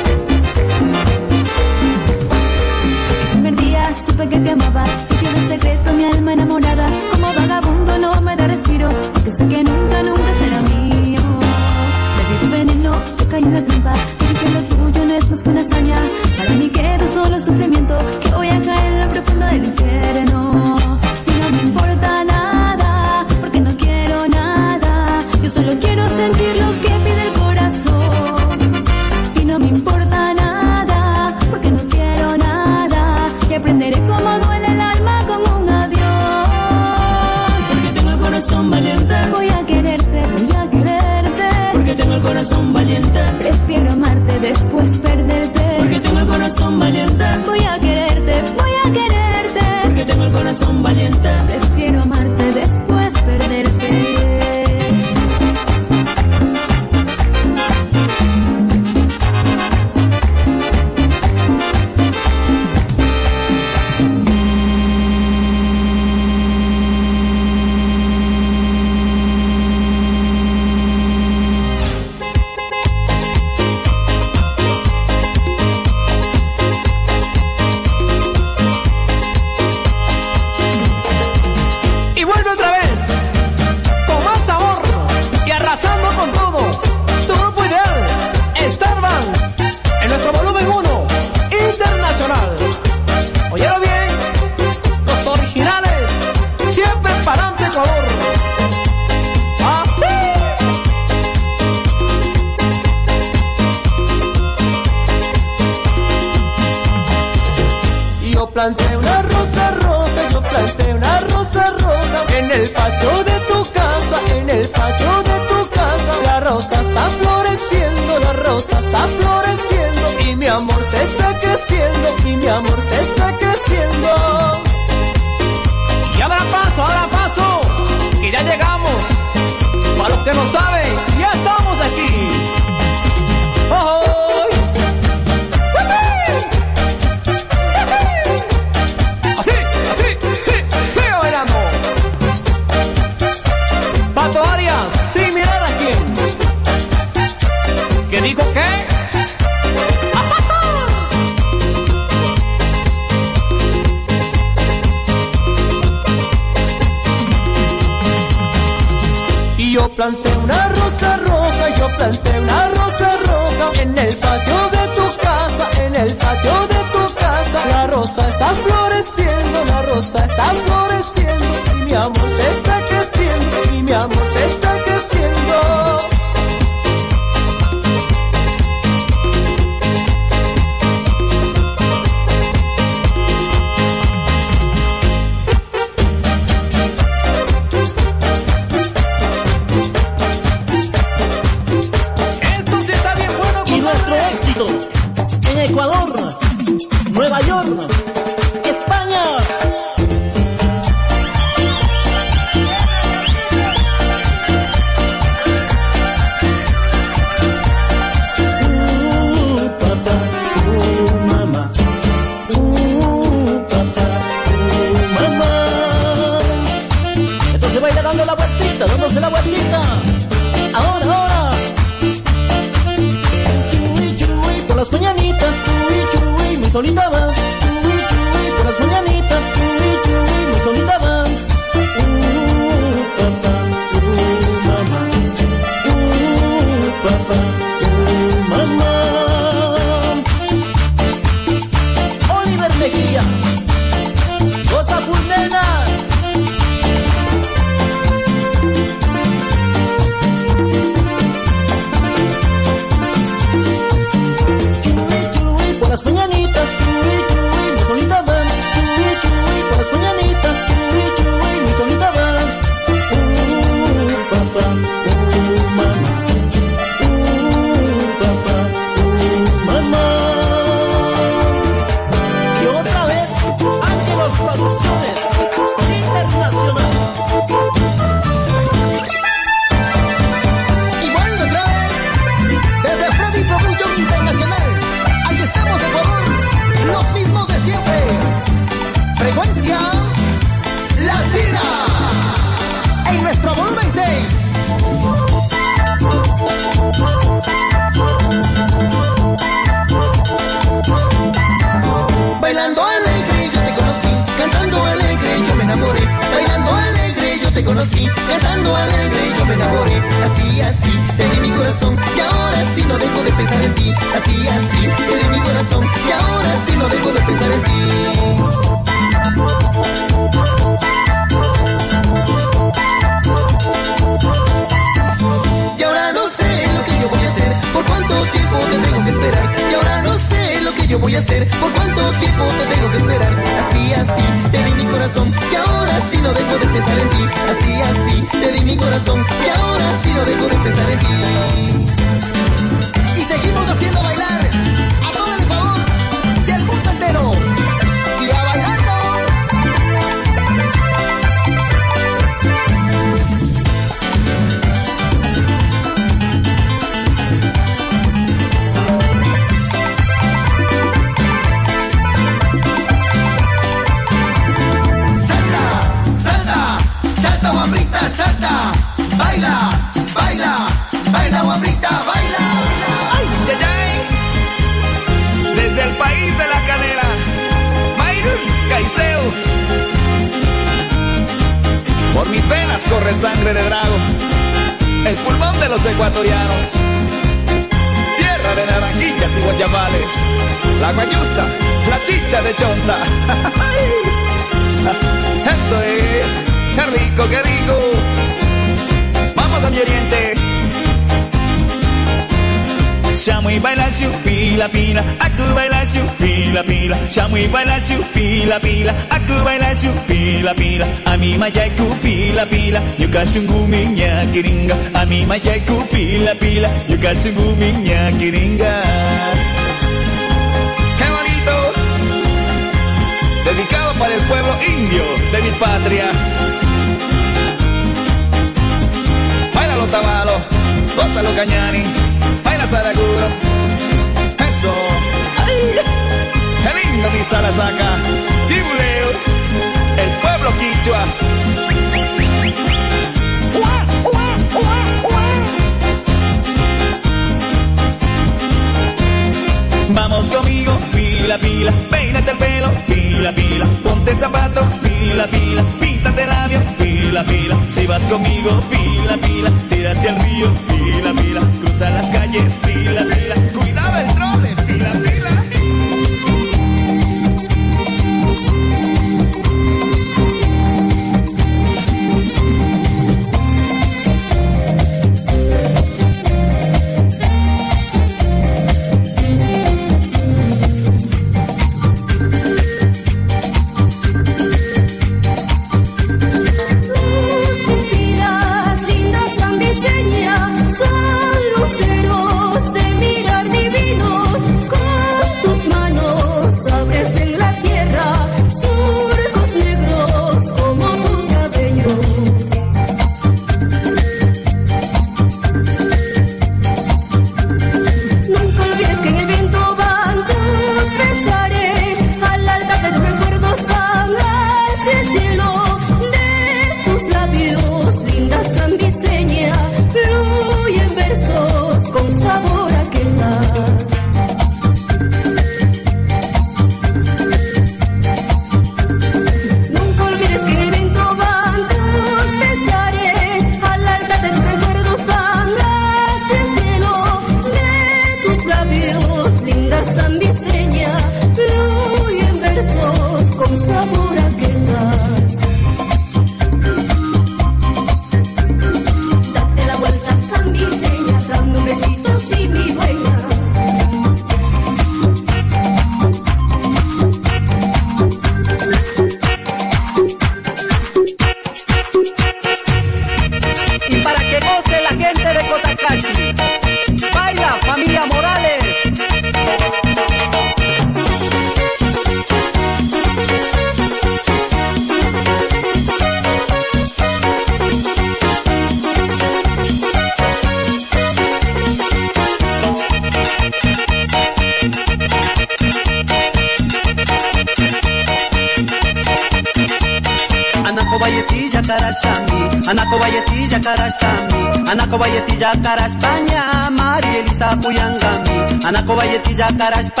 [599.41, 600.00] da da da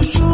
[0.00, 0.31] so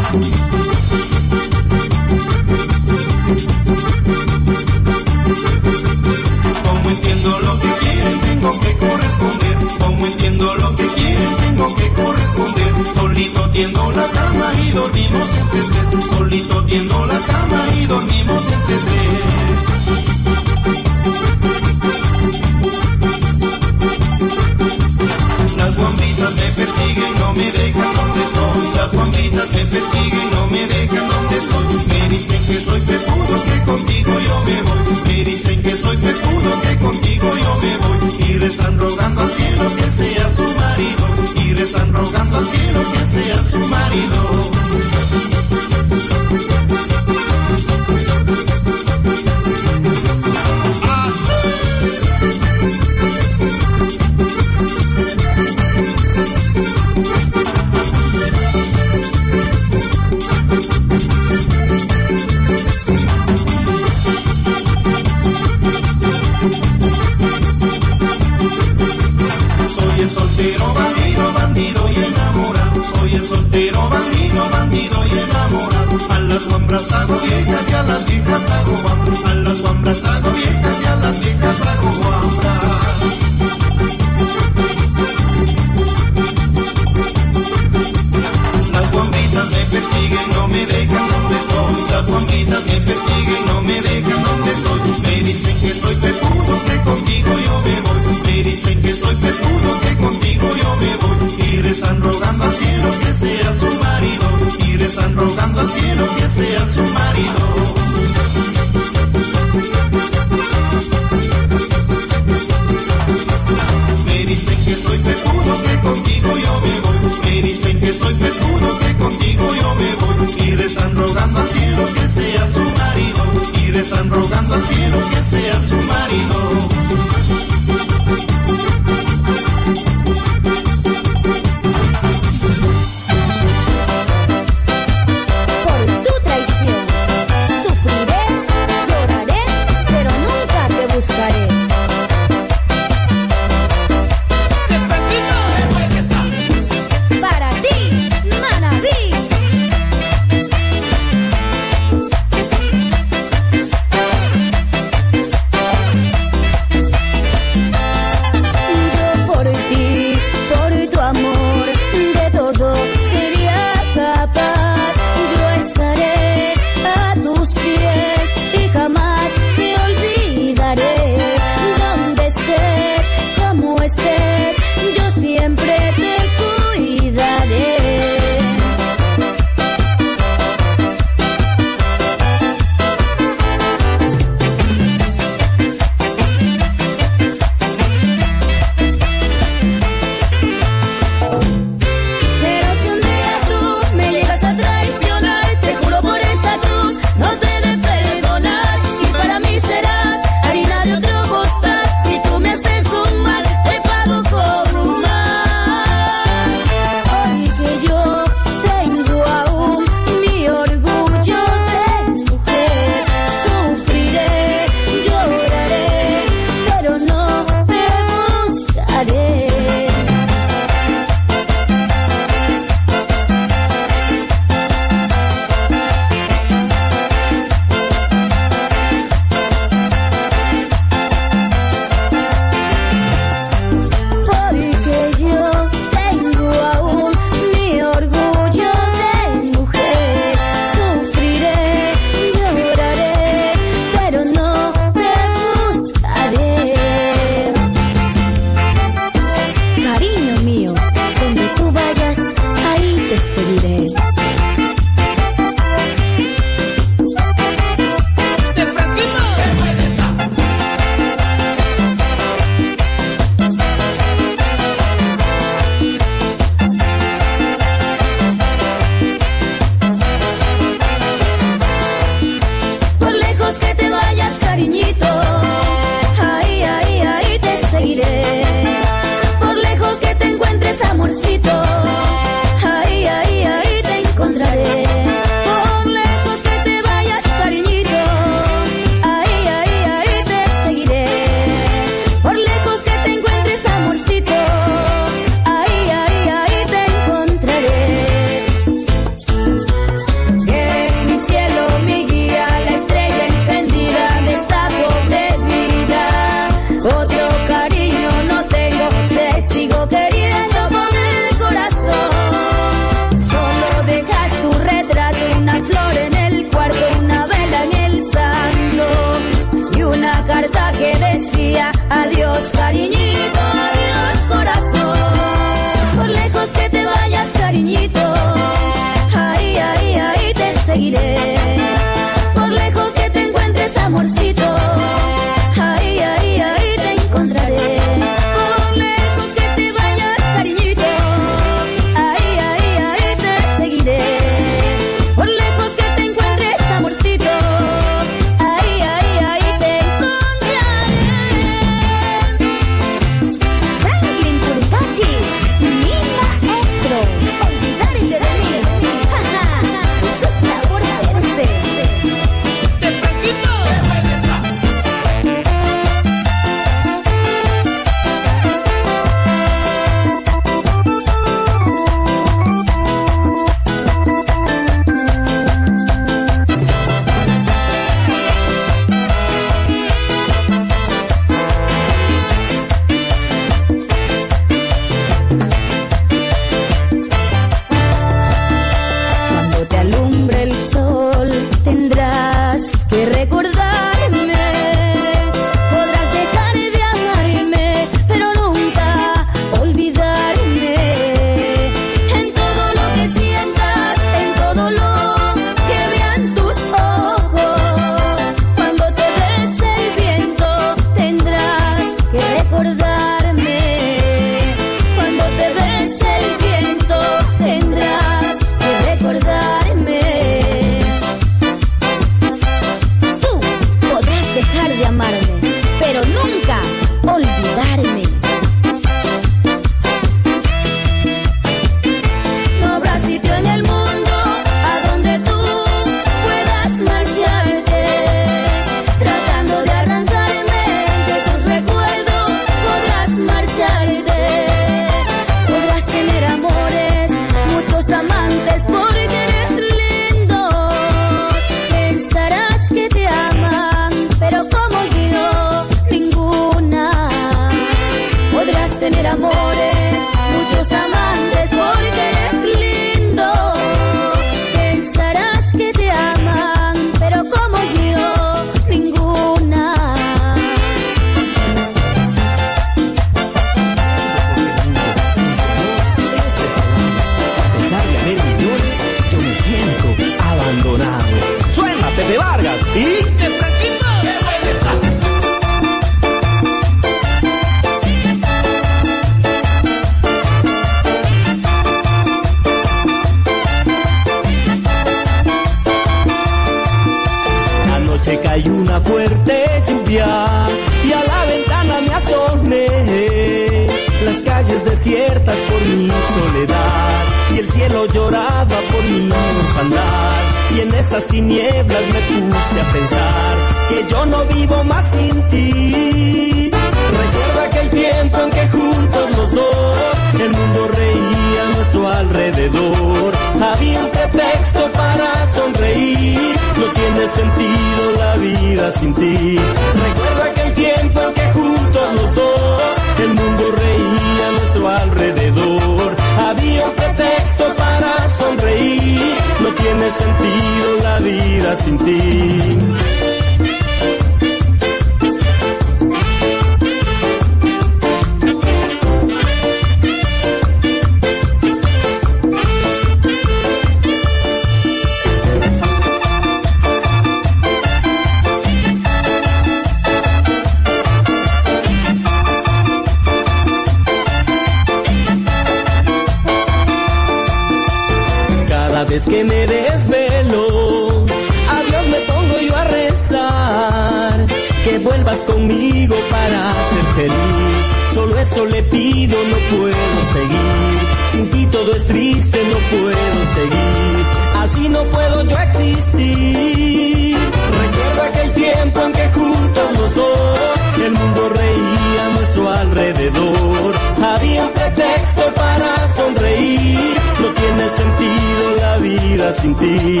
[569.04, 571.04] Que me desvelo,
[571.50, 574.26] a Dios me pongo yo a rezar.
[574.64, 577.66] Que vuelvas conmigo para ser feliz.
[577.94, 580.78] Solo eso le pido, no puedo seguir.
[581.10, 584.04] Sin ti todo es triste, no puedo seguir.
[584.42, 587.16] Así no puedo yo existir.
[587.60, 593.74] Recuerda aquel tiempo en que juntos los dos el mundo reía a nuestro alrededor.
[594.14, 597.11] Había un pretexto para sonreír.
[597.22, 600.00] No tiene sentido la vida sin ti.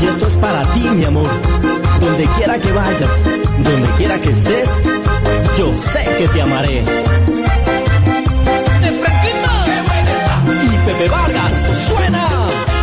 [0.00, 1.28] Y esto es para ti, mi amor.
[2.00, 3.10] Donde quiera que vayas,
[3.64, 4.82] donde quiera que estés,
[5.58, 6.84] yo sé que te amaré.
[8.82, 9.50] ¡De Franquito!
[9.64, 10.36] ¡Qué bueno está!
[10.62, 12.75] Y Pepe Vargas, suena.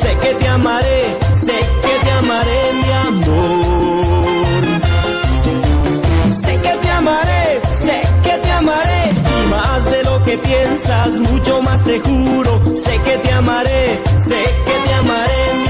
[0.00, 1.02] Sé que te amaré,
[1.46, 4.24] sé que te amaré, mi amor.
[6.44, 9.02] Sé que te amaré, sé que te amaré,
[9.50, 12.62] más de lo que piensas, mucho más te juro.
[12.74, 15.65] Sé que te amaré, sé que te amaré,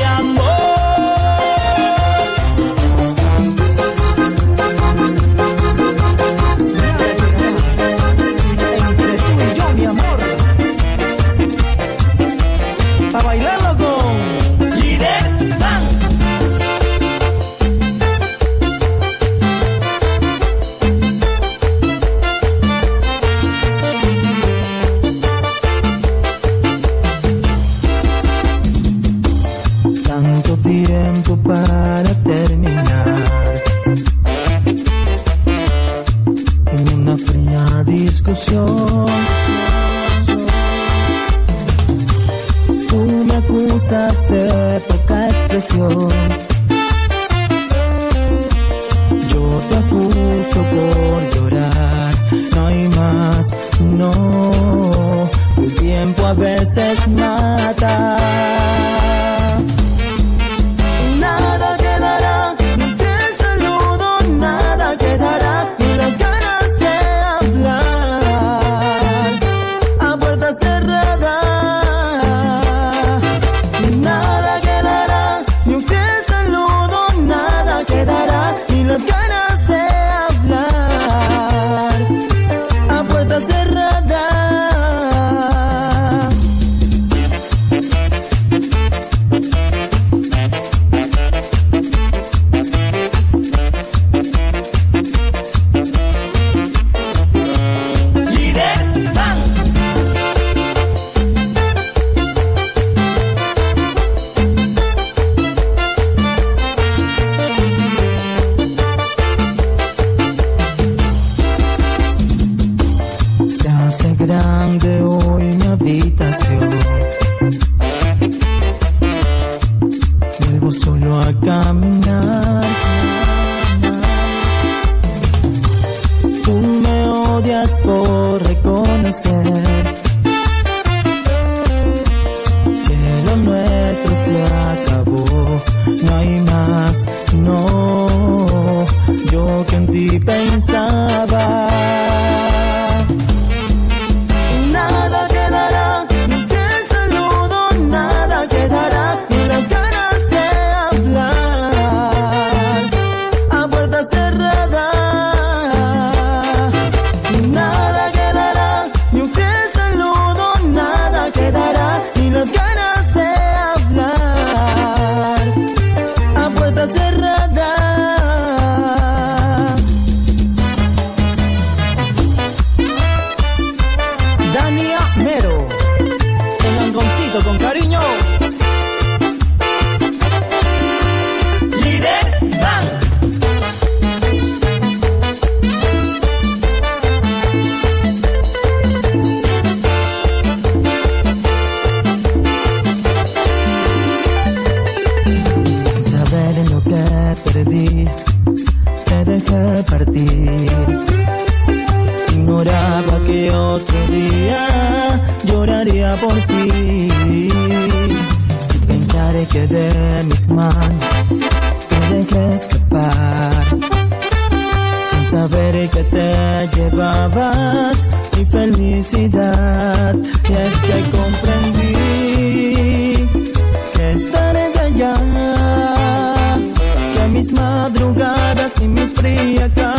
[229.71, 229.96] fría cama